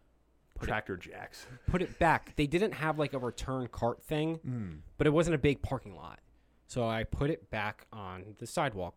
put 0.54 0.68
it, 0.68 0.72
tractor 0.72 0.96
jacks 0.98 1.46
put 1.68 1.80
it 1.80 1.98
back. 1.98 2.36
They 2.36 2.46
didn't 2.46 2.72
have 2.72 2.98
like 2.98 3.14
a 3.14 3.18
return 3.18 3.68
cart 3.68 4.02
thing, 4.02 4.40
mm. 4.46 4.78
but 4.98 5.06
it 5.06 5.10
wasn't 5.10 5.36
a 5.36 5.38
big 5.38 5.62
parking 5.62 5.94
lot, 5.96 6.18
so 6.66 6.86
I 6.86 7.04
put 7.04 7.30
it 7.30 7.48
back 7.50 7.86
on 7.92 8.34
the 8.38 8.46
sidewalk. 8.46 8.94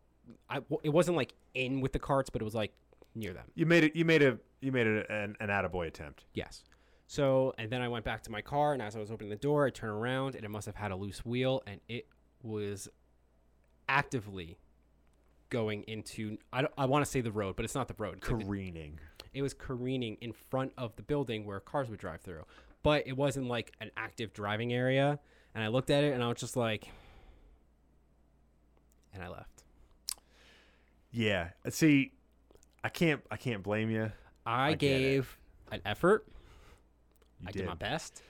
I, 0.50 0.62
it 0.84 0.90
wasn't 0.90 1.18
like 1.18 1.34
in 1.54 1.82
with 1.82 1.94
the 1.94 2.00
carts, 2.00 2.30
but 2.30 2.42
it 2.42 2.46
was 2.46 2.56
like 2.56 2.74
near 3.16 3.34
them. 3.34 3.46
you 3.56 3.66
made 3.66 3.84
it 3.84 3.96
you 3.96 4.06
made 4.06 4.22
a 4.22 4.38
you 4.62 4.72
made 4.72 4.88
it 4.88 5.10
an, 5.10 5.36
an 5.40 5.50
attaboy 5.50 5.88
attempt 5.88 6.26
Yes. 6.34 6.64
So, 7.10 7.54
and 7.58 7.72
then 7.72 7.82
I 7.82 7.88
went 7.88 8.04
back 8.04 8.22
to 8.24 8.32
my 8.32 8.42
car, 8.42 8.74
and 8.74 8.82
as 8.82 8.94
I 8.94 9.00
was 9.00 9.12
opening 9.12 9.30
the 9.30 9.38
door, 9.38 9.66
I 9.66 9.70
turned 9.70 9.94
around, 9.94 10.36
and 10.36 10.44
it 10.44 10.50
must 10.50 10.66
have 10.66 10.76
had 10.76 10.92
a 10.92 10.96
loose 10.98 11.24
wheel, 11.26 11.64
and 11.66 11.80
it 11.88 12.06
was 12.44 12.90
actively 13.88 14.58
going 15.50 15.84
into 15.84 16.38
I, 16.52 16.68
I 16.78 16.86
want 16.86 17.06
to 17.06 17.10
say 17.10 17.22
the 17.22 17.32
road, 17.32 17.56
but 17.56 17.64
it's 17.64 17.76
not 17.76 17.88
the 17.88 17.96
road. 17.98 18.18
It's 18.18 18.30
like 18.30 18.40
the- 18.40 18.46
careening 18.46 19.00
it 19.34 19.42
was 19.42 19.54
careening 19.54 20.18
in 20.22 20.34
front 20.34 20.74
of 20.78 20.96
the 20.96 21.04
building 21.04 21.46
where 21.46 21.60
cars 21.60 21.90
would 21.90 22.00
drive 22.00 22.22
through, 22.22 22.44
but 22.82 23.06
it 23.06 23.16
wasn't 23.16 23.48
like 23.48 23.72
an 23.80 23.92
active 23.96 24.34
driving 24.34 24.74
area. 24.74 25.20
And 25.54 25.64
I 25.64 25.68
looked 25.68 25.90
at 25.92 26.04
it, 26.04 26.14
and 26.14 26.24
I 26.24 26.28
was 26.28 26.40
just 26.40 26.56
like, 26.56 26.88
and 29.14 29.24
I 29.24 29.28
left. 29.28 29.57
Yeah 31.12 31.50
see 31.70 32.12
i 32.84 32.90
can't 32.90 33.22
i 33.32 33.38
can't 33.38 33.64
blame 33.64 33.90
you 33.90 34.12
I, 34.46 34.70
I 34.70 34.74
gave 34.76 35.38
an 35.72 35.82
effort. 35.86 36.26
you 37.42 37.48
I 37.50 37.52
did 37.52 37.60
did 37.60 37.68
my 37.68 37.74
best. 37.76 38.22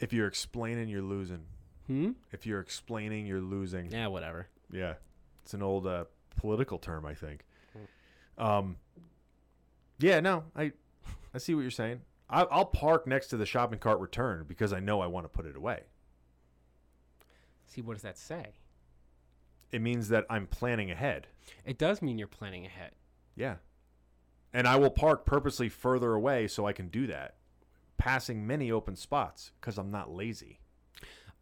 if 0.00 0.12
you're 0.12 0.26
explaining 0.26 0.88
you're 0.88 1.02
losing 1.02 1.44
Hmm. 1.86 2.12
if 2.32 2.46
you're 2.46 2.60
explaining 2.60 3.26
you're 3.26 3.40
losing 3.42 3.90
Yeah. 3.90 4.06
Whatever. 4.06 4.48
Yeah, 4.72 4.94
it's 5.42 5.52
an 5.54 5.62
old 5.62 5.86
uh, 5.86 6.04
political 6.36 6.78
term, 6.78 7.04
I 7.06 7.12
think. 7.14 7.44
Um, 8.38 8.76
yeah, 9.98 10.18
no, 10.20 10.44
I, 10.56 10.72
I 11.34 11.38
see 11.38 11.54
what 11.54 11.60
you're 11.60 11.70
saying. 11.70 12.00
I, 12.28 12.42
I'll 12.44 12.64
park 12.64 13.06
next 13.06 13.28
to 13.28 13.36
the 13.36 13.44
shopping 13.46 13.78
cart 13.78 14.00
return 14.00 14.44
because 14.48 14.72
I 14.72 14.80
know 14.80 15.00
I 15.02 15.06
want 15.06 15.24
to 15.26 15.28
put 15.28 15.44
it 15.46 15.54
away. 15.56 15.82
See, 17.66 17.82
what 17.82 17.92
does 17.92 18.02
that 18.02 18.16
say? 18.18 18.54
It 19.74 19.82
means 19.82 20.08
that 20.10 20.24
I'm 20.30 20.46
planning 20.46 20.92
ahead. 20.92 21.26
It 21.64 21.78
does 21.78 22.00
mean 22.00 22.16
you're 22.16 22.28
planning 22.28 22.64
ahead. 22.64 22.92
Yeah, 23.34 23.56
and 24.52 24.68
I 24.68 24.76
will 24.76 24.88
park 24.88 25.26
purposely 25.26 25.68
further 25.68 26.14
away 26.14 26.46
so 26.46 26.64
I 26.64 26.72
can 26.72 26.86
do 26.86 27.08
that, 27.08 27.34
passing 27.98 28.46
many 28.46 28.70
open 28.70 28.94
spots 28.94 29.50
because 29.60 29.76
I'm 29.76 29.90
not 29.90 30.12
lazy. 30.12 30.60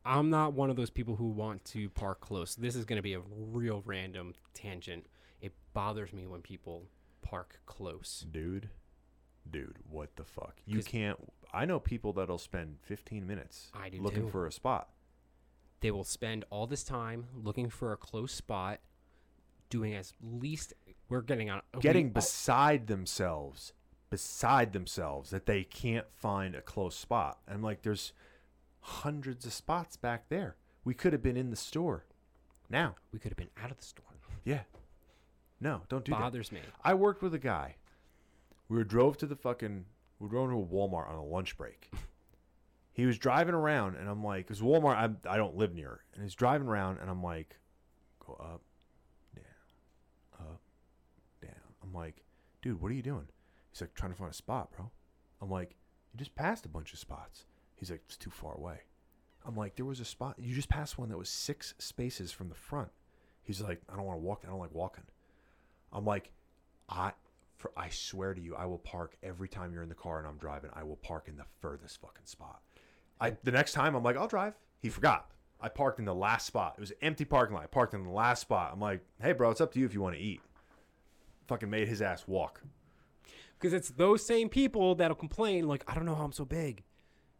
I'm 0.06 0.30
not 0.30 0.54
one 0.54 0.70
of 0.70 0.76
those 0.76 0.88
people 0.88 1.16
who 1.16 1.26
want 1.26 1.62
to 1.66 1.90
park 1.90 2.20
close. 2.20 2.54
This 2.54 2.74
is 2.74 2.86
going 2.86 2.96
to 2.96 3.02
be 3.02 3.12
a 3.12 3.20
real 3.36 3.82
random 3.84 4.32
tangent. 4.54 5.04
It 5.42 5.52
bothers 5.74 6.14
me 6.14 6.26
when 6.26 6.40
people 6.40 6.86
park 7.20 7.60
close. 7.66 8.24
Dude, 8.32 8.70
dude, 9.50 9.76
what 9.90 10.16
the 10.16 10.24
fuck? 10.24 10.54
You 10.64 10.82
can't. 10.82 11.18
I 11.52 11.66
know 11.66 11.78
people 11.78 12.14
that'll 12.14 12.38
spend 12.38 12.78
15 12.80 13.26
minutes 13.26 13.70
I 13.74 13.90
do 13.90 14.00
looking 14.00 14.22
too. 14.22 14.30
for 14.30 14.46
a 14.46 14.52
spot. 14.52 14.88
They 15.82 15.90
will 15.90 16.04
spend 16.04 16.44
all 16.48 16.66
this 16.66 16.84
time 16.84 17.26
looking 17.34 17.68
for 17.68 17.92
a 17.92 17.96
close 17.96 18.32
spot, 18.32 18.78
doing 19.68 19.94
as 19.94 20.14
least. 20.22 20.72
We're 21.08 21.22
getting 21.22 21.50
on. 21.50 21.60
getting 21.80 22.06
oh, 22.06 22.10
beside 22.10 22.86
themselves 22.86 23.74
beside 24.12 24.74
themselves 24.74 25.30
that 25.30 25.46
they 25.46 25.64
can't 25.64 26.04
find 26.12 26.54
a 26.54 26.60
close 26.60 26.94
spot 26.94 27.38
and 27.46 27.56
i'm 27.56 27.62
like 27.62 27.80
there's 27.80 28.12
hundreds 28.80 29.46
of 29.46 29.54
spots 29.54 29.96
back 29.96 30.28
there 30.28 30.54
we 30.84 30.92
could 30.92 31.14
have 31.14 31.22
been 31.22 31.36
in 31.36 31.48
the 31.48 31.56
store 31.56 32.04
now 32.68 32.94
we 33.10 33.18
could 33.18 33.30
have 33.30 33.38
been 33.38 33.48
out 33.64 33.70
of 33.70 33.78
the 33.78 33.82
store. 33.82 34.04
yeah 34.44 34.60
no 35.62 35.80
don't 35.88 36.04
do 36.04 36.12
that 36.12 36.20
Bothers 36.20 36.52
me. 36.52 36.60
i 36.84 36.92
worked 36.92 37.22
with 37.22 37.32
a 37.32 37.38
guy 37.38 37.76
we 38.68 38.76
were 38.76 38.84
drove 38.84 39.16
to 39.16 39.24
the 39.24 39.34
fucking 39.34 39.86
we 40.18 40.28
drove 40.28 40.50
to 40.50 40.58
a 40.58 40.62
walmart 40.62 41.08
on 41.08 41.16
a 41.16 41.24
lunch 41.24 41.56
break 41.56 41.90
he 42.92 43.06
was 43.06 43.18
driving 43.18 43.54
around 43.54 43.96
and 43.96 44.08
i'm 44.08 44.22
like 44.22 44.46
because 44.46 44.60
walmart 44.60 44.96
I, 44.96 45.34
I 45.34 45.36
don't 45.36 45.56
live 45.56 45.74
near. 45.74 46.00
And 46.14 46.22
he's 46.22 46.34
driving 46.34 46.68
around 46.68 46.98
and 47.00 47.10
i'm 47.10 47.22
like 47.22 47.56
go 48.24 48.34
up 48.34 48.62
down 49.34 50.48
up 50.48 50.60
down. 51.42 51.74
I'm 51.82 51.92
like 51.92 52.22
dude 52.60 52.80
what 52.80 52.90
are 52.90 52.94
you 52.94 53.02
doing? 53.02 53.26
He's 53.70 53.80
like 53.80 53.94
trying 53.94 54.12
to 54.12 54.18
find 54.18 54.30
a 54.30 54.34
spot 54.34 54.70
bro. 54.76 54.90
I'm 55.40 55.50
like 55.50 55.76
you 56.12 56.18
just 56.18 56.34
passed 56.34 56.66
a 56.66 56.68
bunch 56.68 56.92
of 56.92 56.98
spots. 56.98 57.46
He's 57.74 57.90
like 57.90 58.02
it's 58.06 58.16
too 58.16 58.30
far 58.30 58.54
away. 58.54 58.80
I'm 59.44 59.56
like 59.56 59.76
there 59.76 59.86
was 59.86 60.00
a 60.00 60.04
spot 60.04 60.36
you 60.38 60.54
just 60.54 60.68
passed 60.68 60.98
one 60.98 61.08
that 61.08 61.18
was 61.18 61.28
six 61.28 61.74
spaces 61.78 62.30
from 62.30 62.48
the 62.48 62.54
front. 62.54 62.90
He's 63.42 63.60
like 63.60 63.80
i 63.88 63.96
don't 63.96 64.04
want 64.04 64.18
to 64.18 64.24
walk 64.24 64.42
i 64.44 64.48
don't 64.48 64.60
like 64.60 64.74
walking. 64.74 65.04
I'm 65.92 66.04
like 66.04 66.30
i 66.88 67.12
i 67.76 67.88
swear 67.88 68.34
to 68.34 68.40
you 68.40 68.54
i 68.56 68.66
will 68.66 68.78
park 68.78 69.16
every 69.22 69.48
time 69.48 69.72
you're 69.72 69.82
in 69.82 69.88
the 69.88 69.94
car 69.94 70.18
and 70.18 70.26
i'm 70.26 70.36
driving 70.36 70.70
i 70.74 70.82
will 70.82 70.96
park 70.96 71.28
in 71.28 71.36
the 71.36 71.44
furthest 71.60 72.00
fucking 72.00 72.26
spot 72.26 72.60
i 73.22 73.36
the 73.44 73.50
next 73.52 73.72
time 73.72 73.94
i'm 73.94 74.02
like 74.02 74.16
i'll 74.16 74.28
drive 74.28 74.54
he 74.80 74.88
forgot 74.88 75.30
i 75.60 75.68
parked 75.68 75.98
in 75.98 76.04
the 76.04 76.14
last 76.14 76.46
spot 76.46 76.74
it 76.76 76.80
was 76.80 76.90
an 76.90 76.96
empty 77.02 77.24
parking 77.24 77.54
lot 77.54 77.62
i 77.62 77.66
parked 77.66 77.94
in 77.94 78.02
the 78.04 78.10
last 78.10 78.40
spot 78.40 78.70
i'm 78.72 78.80
like 78.80 79.00
hey 79.22 79.32
bro 79.32 79.50
it's 79.50 79.60
up 79.60 79.72
to 79.72 79.78
you 79.80 79.86
if 79.86 79.94
you 79.94 80.00
want 80.02 80.14
to 80.14 80.20
eat 80.20 80.40
fucking 81.46 81.70
made 81.70 81.88
his 81.88 82.00
ass 82.02 82.24
walk 82.26 82.62
Because 83.58 83.72
it's 83.72 83.90
those 83.90 84.24
same 84.26 84.48
people 84.48 84.96
that'll 84.96 85.14
complain, 85.16 85.68
like, 85.68 85.84
I 85.86 85.94
don't 85.94 86.04
know 86.04 86.16
how 86.16 86.24
I'm 86.24 86.32
so 86.32 86.44
big. 86.44 86.82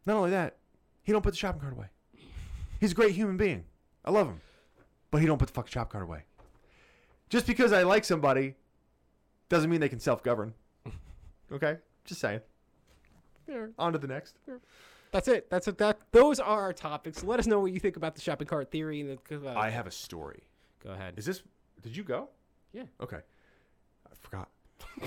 Not 0.05 0.15
only 0.15 0.29
that, 0.31 0.55
he 1.03 1.11
don't 1.11 1.21
put 1.21 1.31
the 1.31 1.37
shopping 1.37 1.59
cart 1.59 1.73
away. 1.73 1.87
He's 2.79 2.91
a 2.93 2.95
great 2.95 3.13
human 3.13 3.35
being. 3.35 3.65
I 4.05 4.11
love 4.11 4.27
him, 4.27 4.39
but 5.11 5.19
he 5.19 5.27
don't 5.27 5.37
put 5.37 5.47
the 5.47 5.53
fucking 5.53 5.71
shopping 5.71 5.91
cart 5.91 6.03
away. 6.03 6.23
Just 7.29 7.45
because 7.45 7.73
I 7.73 7.83
like 7.83 8.05
somebody 8.05 8.55
doesn't 9.49 9.69
mean 9.69 9.81
they 9.81 9.89
can 9.89 9.99
self-govern. 9.99 10.53
Okay, 11.51 11.77
just 12.05 12.19
saying. 12.21 12.39
On 13.77 13.91
to 13.93 13.99
the 13.99 14.07
next. 14.07 14.37
That's 15.13 15.27
it. 15.27 15.49
That's 15.51 15.67
it. 15.67 15.77
That 15.77 15.99
those 16.11 16.39
are 16.39 16.61
our 16.61 16.73
topics. 16.73 17.23
Let 17.23 17.39
us 17.39 17.45
know 17.45 17.59
what 17.59 17.71
you 17.71 17.79
think 17.79 17.97
about 17.97 18.15
the 18.15 18.21
shopping 18.21 18.47
cart 18.47 18.71
theory. 18.71 18.99
And 18.99 19.19
the, 19.29 19.47
uh, 19.47 19.53
I 19.55 19.69
have 19.69 19.85
a 19.85 19.91
story. 19.91 20.41
go 20.83 20.89
ahead. 20.89 21.13
Is 21.17 21.25
this? 21.25 21.43
Did 21.83 21.95
you 21.95 22.03
go? 22.03 22.29
Yeah. 22.73 22.85
Okay. 22.99 23.19
I 24.11 24.15
forgot. 24.19 24.49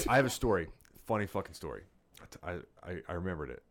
I 0.08 0.14
have 0.14 0.24
a 0.24 0.30
story. 0.30 0.68
Funny 1.06 1.26
fucking 1.26 1.54
story. 1.54 1.82
I, 2.44 2.58
I, 2.84 3.02
I 3.08 3.12
remembered 3.14 3.50
it. 3.50 3.64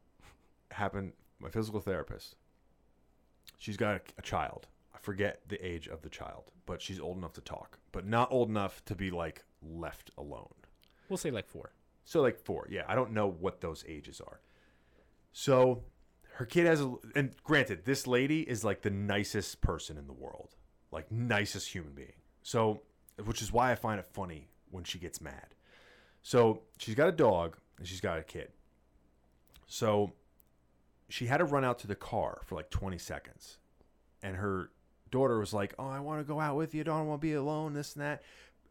Happened. 0.71 1.13
My 1.39 1.49
physical 1.49 1.79
therapist. 1.79 2.35
She's 3.57 3.77
got 3.77 3.95
a, 3.95 4.01
a 4.17 4.21
child. 4.21 4.67
I 4.93 4.97
forget 4.99 5.39
the 5.47 5.65
age 5.65 5.87
of 5.87 6.01
the 6.01 6.09
child, 6.09 6.51
but 6.65 6.81
she's 6.81 6.99
old 6.99 7.17
enough 7.17 7.33
to 7.33 7.41
talk, 7.41 7.79
but 7.93 8.05
not 8.05 8.29
old 8.29 8.49
enough 8.49 8.83
to 8.85 8.95
be 8.95 9.09
like 9.09 9.45
left 9.61 10.11
alone. 10.17 10.53
We'll 11.07 11.17
say 11.17 11.31
like 11.31 11.47
four. 11.47 11.71
So 12.03 12.21
like 12.21 12.37
four, 12.37 12.67
yeah. 12.69 12.83
I 12.89 12.95
don't 12.95 13.11
know 13.13 13.27
what 13.27 13.61
those 13.61 13.85
ages 13.87 14.19
are. 14.19 14.41
So 15.31 15.83
her 16.35 16.45
kid 16.45 16.65
has 16.65 16.81
a, 16.81 16.93
and 17.15 17.33
granted, 17.43 17.85
this 17.85 18.05
lady 18.05 18.41
is 18.41 18.65
like 18.65 18.81
the 18.81 18.89
nicest 18.89 19.61
person 19.61 19.97
in 19.97 20.05
the 20.05 20.13
world, 20.13 20.49
like 20.91 21.09
nicest 21.09 21.69
human 21.69 21.93
being. 21.93 22.11
So, 22.43 22.81
which 23.23 23.41
is 23.41 23.53
why 23.53 23.71
I 23.71 23.75
find 23.75 23.99
it 23.99 24.05
funny 24.05 24.49
when 24.69 24.83
she 24.83 24.99
gets 24.99 25.21
mad. 25.21 25.55
So 26.23 26.63
she's 26.77 26.95
got 26.95 27.07
a 27.07 27.13
dog 27.13 27.55
and 27.77 27.87
she's 27.87 28.01
got 28.01 28.19
a 28.19 28.23
kid. 28.23 28.51
So 29.65 30.11
she 31.07 31.27
had 31.27 31.37
to 31.37 31.45
run 31.45 31.63
out 31.63 31.79
to 31.79 31.87
the 31.87 31.95
car 31.95 32.41
for 32.45 32.55
like 32.55 32.69
20 32.69 32.97
seconds, 32.97 33.57
and 34.21 34.35
her 34.35 34.71
daughter 35.11 35.39
was 35.39 35.53
like, 35.53 35.73
"Oh, 35.79 35.87
I 35.87 36.01
want 36.01 36.19
to 36.19 36.25
go 36.25 36.41
out 36.41 36.57
with 36.57 36.75
you. 36.75 36.83
Don't 36.83 37.07
want 37.07 37.21
to 37.21 37.27
be 37.27 37.33
alone. 37.33 37.73
This 37.73 37.93
and 37.95 38.03
that." 38.03 38.23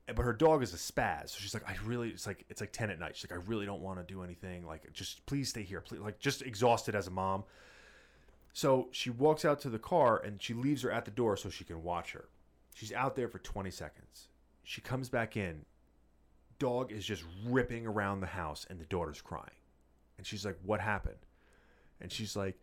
But 0.06 0.24
her 0.24 0.32
dog 0.32 0.62
is 0.62 0.74
a 0.74 0.76
spaz. 0.76 1.30
So 1.30 1.38
she's 1.40 1.54
like, 1.54 1.68
I 1.68 1.76
really, 1.84 2.10
it's 2.10 2.26
like, 2.26 2.44
it's 2.50 2.60
like 2.60 2.72
10 2.72 2.90
at 2.90 2.98
night. 2.98 3.16
She's 3.16 3.30
like, 3.30 3.38
I 3.38 3.42
really 3.46 3.64
don't 3.64 3.80
want 3.80 3.98
to 3.98 4.04
do 4.04 4.22
anything. 4.22 4.66
Like, 4.66 4.92
just 4.92 5.24
please 5.24 5.48
stay 5.48 5.62
here. 5.62 5.80
Please, 5.80 6.00
like, 6.00 6.18
just 6.18 6.42
exhausted 6.42 6.94
as 6.94 7.06
a 7.06 7.10
mom. 7.10 7.44
So 8.52 8.88
she 8.92 9.10
walks 9.10 9.44
out 9.44 9.60
to 9.60 9.70
the 9.70 9.78
car 9.78 10.18
and 10.18 10.40
she 10.40 10.54
leaves 10.54 10.82
her 10.82 10.90
at 10.90 11.04
the 11.06 11.10
door 11.10 11.36
so 11.36 11.48
she 11.48 11.64
can 11.64 11.82
watch 11.82 12.12
her. 12.12 12.26
She's 12.74 12.92
out 12.92 13.16
there 13.16 13.28
for 13.28 13.38
20 13.38 13.70
seconds. 13.70 14.28
She 14.62 14.80
comes 14.80 15.08
back 15.08 15.36
in. 15.36 15.64
Dog 16.58 16.92
is 16.92 17.04
just 17.04 17.24
ripping 17.46 17.86
around 17.86 18.20
the 18.20 18.26
house 18.26 18.66
and 18.68 18.78
the 18.78 18.84
daughter's 18.84 19.20
crying. 19.20 19.50
And 20.18 20.26
she's 20.26 20.44
like, 20.44 20.56
What 20.64 20.80
happened? 20.80 21.16
And 22.00 22.12
she's 22.12 22.36
like, 22.36 22.56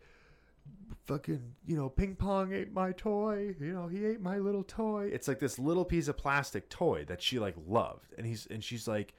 fucking, 1.06 1.54
you 1.66 1.76
know, 1.76 1.88
ping 1.88 2.14
pong 2.14 2.52
ate 2.52 2.72
my 2.72 2.92
toy. 2.92 3.54
You 3.60 3.72
know, 3.72 3.88
he 3.88 4.04
ate 4.04 4.20
my 4.20 4.38
little 4.38 4.62
toy. 4.62 5.10
It's 5.12 5.28
like 5.28 5.38
this 5.38 5.58
little 5.58 5.84
piece 5.84 6.08
of 6.08 6.16
plastic 6.16 6.68
toy 6.68 7.04
that 7.06 7.22
she 7.22 7.38
like 7.38 7.54
loved. 7.66 8.14
And 8.16 8.26
he's 8.26 8.46
and 8.46 8.62
she's 8.62 8.86
like, 8.86 9.14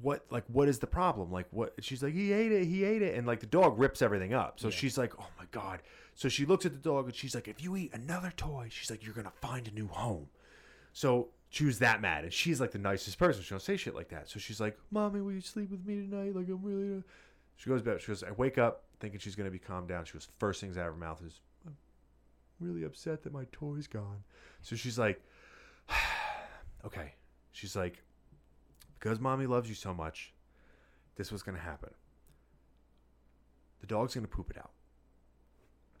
what 0.00 0.26
like 0.30 0.44
what 0.48 0.68
is 0.68 0.78
the 0.78 0.86
problem? 0.86 1.30
Like 1.30 1.46
what 1.50 1.74
she's 1.80 2.02
like, 2.02 2.14
he 2.14 2.32
ate 2.32 2.52
it, 2.52 2.66
he 2.66 2.84
ate 2.84 3.02
it. 3.02 3.16
And 3.16 3.26
like 3.26 3.40
the 3.40 3.46
dog 3.46 3.78
rips 3.78 4.02
everything 4.02 4.34
up. 4.34 4.60
So 4.60 4.70
she's 4.70 4.98
like, 4.98 5.12
Oh 5.18 5.28
my 5.38 5.46
god. 5.50 5.80
So 6.14 6.28
she 6.28 6.46
looks 6.46 6.64
at 6.64 6.72
the 6.72 6.78
dog 6.78 7.06
and 7.06 7.14
she's 7.14 7.34
like, 7.34 7.46
if 7.46 7.62
you 7.62 7.76
eat 7.76 7.92
another 7.92 8.32
toy, 8.36 8.68
she's 8.70 8.90
like, 8.90 9.04
you're 9.04 9.14
gonna 9.14 9.32
find 9.40 9.68
a 9.68 9.70
new 9.70 9.88
home. 9.88 10.28
So 10.92 11.28
she 11.50 11.64
was 11.64 11.78
that 11.78 12.00
mad, 12.00 12.24
and 12.24 12.32
she's 12.32 12.60
like 12.60 12.72
the 12.72 12.78
nicest 12.78 13.18
person. 13.18 13.42
She 13.42 13.50
don't 13.50 13.60
say 13.60 13.76
shit 13.76 13.94
like 13.94 14.08
that. 14.08 14.28
So 14.28 14.38
she's 14.38 14.60
like, 14.60 14.78
"Mommy, 14.90 15.20
will 15.20 15.32
you 15.32 15.40
sleep 15.40 15.70
with 15.70 15.86
me 15.86 15.96
tonight? 15.96 16.34
Like 16.34 16.48
I'm 16.48 16.62
really." 16.62 17.02
She 17.56 17.70
goes 17.70 17.82
back. 17.82 18.00
She 18.00 18.08
goes, 18.08 18.22
"I 18.22 18.30
wake 18.32 18.58
up 18.58 18.84
thinking 19.00 19.18
she's 19.18 19.34
gonna 19.34 19.50
be 19.50 19.58
calmed 19.58 19.88
down." 19.88 20.04
She 20.04 20.12
goes, 20.12 20.28
first 20.38 20.60
things 20.60 20.76
out 20.76 20.86
of 20.86 20.94
her 20.94 20.98
mouth 20.98 21.22
is, 21.22 21.40
"I'm 21.66 21.76
really 22.60 22.84
upset 22.84 23.22
that 23.22 23.32
my 23.32 23.46
toy's 23.50 23.86
gone." 23.86 24.24
So 24.62 24.76
she's 24.76 24.98
like, 24.98 25.22
"Okay." 26.84 27.14
She's 27.52 27.74
like, 27.74 28.02
"Because 28.98 29.18
mommy 29.18 29.46
loves 29.46 29.68
you 29.68 29.74
so 29.74 29.94
much, 29.94 30.34
this 31.16 31.32
was 31.32 31.42
gonna 31.42 31.58
happen. 31.58 31.94
The 33.80 33.86
dog's 33.86 34.14
gonna 34.14 34.28
poop 34.28 34.50
it 34.50 34.58
out. 34.58 34.72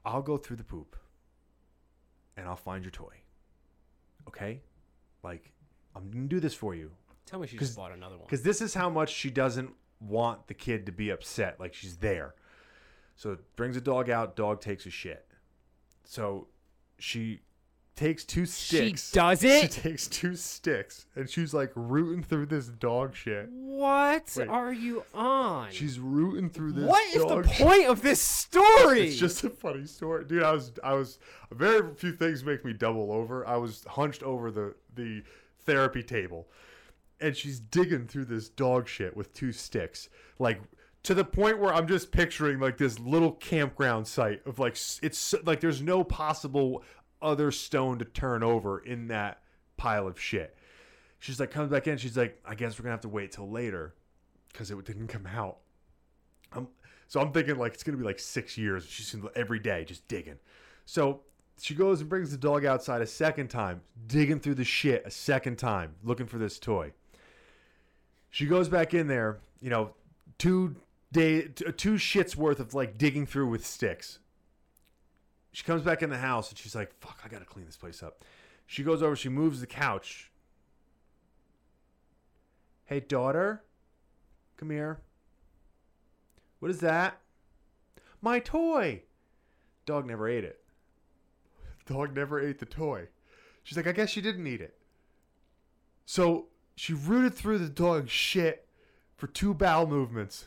I'll 0.04 0.22
go 0.22 0.36
through 0.36 0.56
the 0.56 0.64
poop, 0.64 0.96
and 2.36 2.46
I'll 2.46 2.56
find 2.56 2.84
your 2.84 2.90
toy. 2.90 3.22
Okay? 4.28 4.62
Like, 5.22 5.52
I'm 5.94 6.10
gonna 6.10 6.26
do 6.26 6.40
this 6.40 6.54
for 6.54 6.74
you." 6.74 6.94
Tell 7.24 7.40
me 7.40 7.46
she 7.46 7.56
just 7.56 7.76
bought 7.76 7.92
another 7.92 8.16
one. 8.16 8.26
Because 8.26 8.42
this 8.42 8.60
is 8.60 8.74
how 8.74 8.90
much 8.90 9.10
she 9.10 9.30
doesn't 9.30 9.74
want 10.00 10.46
the 10.46 10.54
kid 10.54 10.86
to 10.86 10.92
be 10.92 11.10
upset. 11.10 11.58
Like 11.60 11.74
she's 11.74 11.98
there. 11.98 12.34
So 13.16 13.38
brings 13.56 13.76
a 13.76 13.80
dog 13.80 14.10
out. 14.10 14.36
Dog 14.36 14.60
takes 14.60 14.86
a 14.86 14.90
shit. 14.90 15.26
So 16.04 16.48
she 16.98 17.40
takes 17.96 18.24
two 18.24 18.44
sticks. 18.44 19.10
She 19.10 19.14
does 19.14 19.40
She 19.40 19.68
takes 19.68 20.06
two 20.06 20.36
sticks 20.36 21.06
and 21.16 21.28
she's 21.28 21.54
like 21.54 21.72
rooting 21.74 22.22
through 22.22 22.46
this 22.46 22.68
dog 22.68 23.14
shit. 23.14 23.48
What 23.50 24.32
Wait. 24.36 24.48
are 24.48 24.72
you 24.72 25.02
on? 25.14 25.70
She's 25.70 25.98
rooting 25.98 26.50
through 26.50 26.72
this. 26.72 26.84
what 26.84 27.16
is 27.16 27.24
the 27.24 27.42
shit. 27.42 27.66
point 27.66 27.86
of 27.86 28.02
this 28.02 28.20
story? 28.20 29.08
It's 29.08 29.16
just 29.16 29.42
a 29.44 29.50
funny 29.50 29.86
story, 29.86 30.24
dude. 30.24 30.42
I 30.42 30.52
was, 30.52 30.72
I 30.84 30.92
was. 30.92 31.18
Very 31.52 31.94
few 31.94 32.12
things 32.12 32.44
make 32.44 32.64
me 32.64 32.72
double 32.72 33.10
over. 33.12 33.46
I 33.46 33.56
was 33.56 33.84
hunched 33.88 34.22
over 34.22 34.50
the 34.50 34.74
the 34.94 35.22
therapy 35.60 36.02
table, 36.02 36.48
and 37.20 37.36
she's 37.36 37.58
digging 37.58 38.06
through 38.06 38.26
this 38.26 38.48
dog 38.48 38.88
shit 38.88 39.16
with 39.16 39.32
two 39.32 39.52
sticks, 39.52 40.08
like 40.38 40.60
to 41.02 41.14
the 41.14 41.24
point 41.24 41.58
where 41.58 41.72
I'm 41.72 41.86
just 41.86 42.10
picturing 42.10 42.58
like 42.58 42.78
this 42.78 42.98
little 42.98 43.32
campground 43.32 44.06
site 44.06 44.44
of 44.44 44.58
like 44.58 44.76
it's 45.02 45.34
like 45.44 45.60
there's 45.60 45.80
no 45.80 46.02
possible 46.02 46.82
other 47.22 47.50
stone 47.50 47.98
to 48.00 48.04
turn 48.04 48.42
over 48.42 48.80
in 48.80 49.08
that 49.08 49.42
pile 49.76 50.06
of 50.06 50.20
shit. 50.20 50.56
She's 51.18 51.40
like 51.40 51.50
comes 51.50 51.70
back 51.70 51.86
in. 51.86 51.96
She's 51.96 52.16
like, 52.16 52.40
I 52.44 52.54
guess 52.54 52.78
we're 52.78 52.84
gonna 52.84 52.92
have 52.92 53.00
to 53.02 53.08
wait 53.08 53.32
till 53.32 53.48
later 53.48 53.94
because 54.52 54.70
it 54.70 54.84
didn't 54.84 55.08
come 55.08 55.26
out. 55.26 55.58
I'm, 56.52 56.68
so 57.08 57.20
I'm 57.20 57.32
thinking 57.32 57.56
like 57.56 57.74
it's 57.74 57.82
gonna 57.82 57.98
be 57.98 58.04
like 58.04 58.18
six 58.18 58.58
years. 58.58 58.84
She's 58.86 59.14
every 59.34 59.58
day 59.58 59.84
just 59.84 60.06
digging. 60.08 60.38
So 60.84 61.20
she 61.60 61.74
goes 61.74 62.00
and 62.00 62.10
brings 62.10 62.30
the 62.30 62.36
dog 62.36 62.64
outside 62.64 63.00
a 63.00 63.06
second 63.06 63.48
time, 63.48 63.80
digging 64.06 64.40
through 64.40 64.56
the 64.56 64.64
shit 64.64 65.02
a 65.06 65.10
second 65.10 65.56
time, 65.56 65.94
looking 66.02 66.26
for 66.26 66.38
this 66.38 66.58
toy. 66.58 66.92
She 68.36 68.44
goes 68.44 68.68
back 68.68 68.92
in 68.92 69.06
there, 69.06 69.38
you 69.62 69.70
know, 69.70 69.94
two 70.36 70.76
day, 71.10 71.48
uh, 71.66 71.72
two 71.74 71.94
shits 71.94 72.36
worth 72.36 72.60
of 72.60 72.74
like 72.74 72.98
digging 72.98 73.24
through 73.24 73.46
with 73.46 73.64
sticks. 73.64 74.18
She 75.52 75.64
comes 75.64 75.80
back 75.80 76.02
in 76.02 76.10
the 76.10 76.18
house 76.18 76.50
and 76.50 76.58
she's 76.58 76.74
like, 76.74 76.92
"Fuck, 77.00 77.18
I 77.24 77.28
gotta 77.28 77.46
clean 77.46 77.64
this 77.64 77.78
place 77.78 78.02
up." 78.02 78.22
She 78.66 78.82
goes 78.82 79.02
over, 79.02 79.16
she 79.16 79.30
moves 79.30 79.60
the 79.60 79.66
couch. 79.66 80.30
Hey, 82.84 83.00
daughter, 83.00 83.64
come 84.58 84.68
here. 84.68 85.00
What 86.58 86.70
is 86.70 86.80
that? 86.80 87.18
My 88.20 88.38
toy. 88.38 89.04
Dog 89.86 90.04
never 90.04 90.28
ate 90.28 90.44
it. 90.44 90.62
Dog 91.86 92.14
never 92.14 92.38
ate 92.38 92.58
the 92.58 92.66
toy. 92.66 93.08
She's 93.62 93.78
like, 93.78 93.86
I 93.86 93.92
guess 93.92 94.10
she 94.10 94.20
didn't 94.20 94.46
eat 94.46 94.60
it. 94.60 94.76
So 96.04 96.48
she 96.76 96.92
rooted 96.92 97.34
through 97.34 97.58
the 97.58 97.68
dog's 97.68 98.10
shit 98.10 98.68
for 99.16 99.26
two 99.26 99.54
bowel 99.54 99.86
movements, 99.86 100.46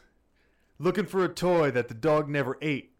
looking 0.77 1.05
for 1.05 1.25
a 1.25 1.29
toy 1.29 1.71
that 1.71 1.87
the 1.87 1.93
dog 1.93 2.29
never 2.29 2.57
ate. 2.61 2.91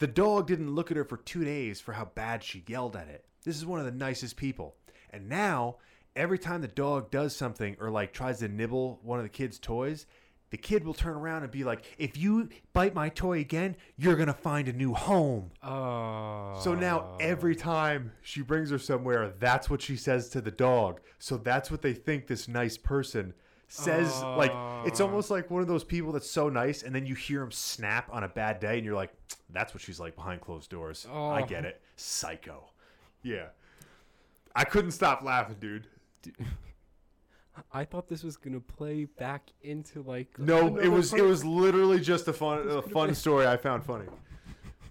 The 0.00 0.08
dog 0.08 0.48
didn't 0.48 0.74
look 0.74 0.90
at 0.90 0.96
her 0.96 1.04
for 1.04 1.16
two 1.16 1.44
days 1.44 1.80
for 1.80 1.92
how 1.92 2.06
bad 2.06 2.42
she 2.42 2.64
yelled 2.66 2.96
at 2.96 3.08
it. 3.08 3.24
This 3.44 3.56
is 3.56 3.64
one 3.64 3.78
of 3.78 3.86
the 3.86 3.92
nicest 3.92 4.36
people. 4.36 4.74
And 5.10 5.28
now, 5.28 5.76
every 6.16 6.38
time 6.38 6.62
the 6.62 6.68
dog 6.68 7.12
does 7.12 7.34
something 7.36 7.76
or 7.78 7.90
like 7.90 8.12
tries 8.12 8.40
to 8.40 8.48
nibble 8.48 8.98
one 9.02 9.20
of 9.20 9.24
the 9.24 9.28
kid's 9.28 9.60
toys, 9.60 10.06
the 10.50 10.56
kid 10.56 10.84
will 10.84 10.94
turn 10.94 11.14
around 11.14 11.42
and 11.42 11.50
be 11.50 11.64
like, 11.64 11.84
if 11.98 12.16
you 12.16 12.48
bite 12.72 12.94
my 12.94 13.08
toy 13.08 13.40
again, 13.40 13.76
you're 13.96 14.16
going 14.16 14.28
to 14.28 14.32
find 14.32 14.68
a 14.68 14.72
new 14.72 14.94
home. 14.94 15.50
Oh. 15.62 16.58
So 16.62 16.74
now 16.74 17.00
oh. 17.00 17.16
every 17.20 17.56
time 17.56 18.12
she 18.22 18.40
brings 18.42 18.70
her 18.70 18.78
somewhere, 18.78 19.32
that's 19.40 19.68
what 19.68 19.82
she 19.82 19.96
says 19.96 20.28
to 20.30 20.40
the 20.40 20.50
dog. 20.52 21.00
So 21.18 21.36
that's 21.36 21.70
what 21.70 21.82
they 21.82 21.92
think 21.92 22.26
this 22.26 22.46
nice 22.46 22.76
person 22.76 23.34
says. 23.68 24.22
Like 24.22 24.52
it's 24.86 25.00
oh. 25.00 25.06
almost 25.06 25.30
like 25.30 25.50
one 25.50 25.62
of 25.62 25.68
those 25.68 25.84
people 25.84 26.12
that's 26.12 26.30
so 26.30 26.48
nice, 26.48 26.82
and 26.82 26.94
then 26.94 27.06
you 27.06 27.14
hear 27.14 27.42
him 27.42 27.50
snap 27.50 28.08
on 28.12 28.24
a 28.24 28.28
bad 28.28 28.60
day, 28.60 28.76
and 28.76 28.84
you're 28.84 28.94
like, 28.94 29.12
"That's 29.50 29.74
what 29.74 29.82
she's 29.82 30.00
like 30.00 30.14
behind 30.14 30.40
closed 30.40 30.70
doors." 30.70 31.06
I 31.10 31.42
Oh. 31.42 31.46
get 31.46 31.64
it, 31.64 31.80
psycho. 31.96 32.70
Yeah, 33.22 33.46
I 34.54 34.64
couldn't 34.64 34.92
stop 34.92 35.22
laughing, 35.22 35.56
dude. 35.60 35.86
I 37.72 37.84
thought 37.84 38.08
this 38.08 38.24
was 38.24 38.36
gonna 38.36 38.60
play 38.60 39.04
back 39.04 39.50
into 39.62 40.02
like. 40.02 40.38
No, 40.38 40.66
it 40.66 40.72
another 40.72 40.90
was 40.90 41.12
it 41.14 41.22
was 41.24 41.44
literally 41.44 42.00
just 42.00 42.26
a 42.28 42.32
fun 42.32 42.68
a 42.68 42.82
fun 42.82 43.14
story 43.14 43.46
I 43.46 43.56
found 43.56 43.84
funny. 43.84 44.06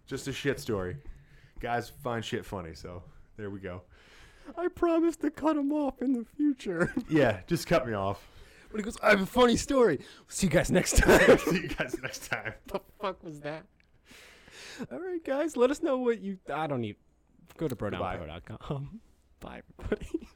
Just 0.05 0.27
a 0.27 0.33
shit 0.33 0.59
story. 0.59 0.97
Guys 1.59 1.89
find 1.89 2.23
shit 2.23 2.45
funny, 2.45 2.73
so 2.73 3.03
there 3.37 3.49
we 3.49 3.59
go. 3.59 3.81
I 4.57 4.67
promised 4.67 5.21
to 5.21 5.31
cut 5.31 5.55
him 5.55 5.71
off 5.71 6.01
in 6.01 6.13
the 6.13 6.25
future. 6.37 6.93
Yeah, 7.09 7.39
just 7.47 7.65
cut 7.67 7.87
me 7.87 7.93
off. 7.93 8.25
but 8.71 8.77
he 8.79 8.83
goes, 8.83 8.97
"I 9.01 9.09
have 9.11 9.21
a 9.21 9.25
funny 9.25 9.55
story." 9.57 9.99
See 10.27 10.47
you 10.47 10.51
guys 10.51 10.69
next 10.71 10.97
time. 10.97 11.37
See 11.39 11.61
you 11.61 11.67
guys 11.69 11.95
next 12.01 12.29
time. 12.29 12.53
the 12.67 12.79
fuck 13.01 13.23
was 13.23 13.39
that? 13.41 13.63
All 14.91 14.99
right, 14.99 15.23
guys, 15.23 15.55
let 15.55 15.69
us 15.71 15.81
know 15.81 15.97
what 15.97 16.19
you. 16.19 16.37
I 16.53 16.67
don't 16.67 16.81
need. 16.81 16.95
Go 17.57 17.67
to 17.67 17.75
Goodbye. 17.75 18.17
brodownpro.com. 18.17 18.99
Bye, 19.39 19.61
everybody. 19.79 20.27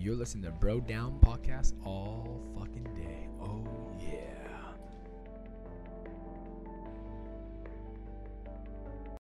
You're 0.00 0.14
listening 0.14 0.44
to 0.44 0.52
Bro 0.52 0.82
Down 0.82 1.18
Podcast 1.24 1.74
all 1.84 2.40
fucking 2.56 2.84
day. 2.94 3.07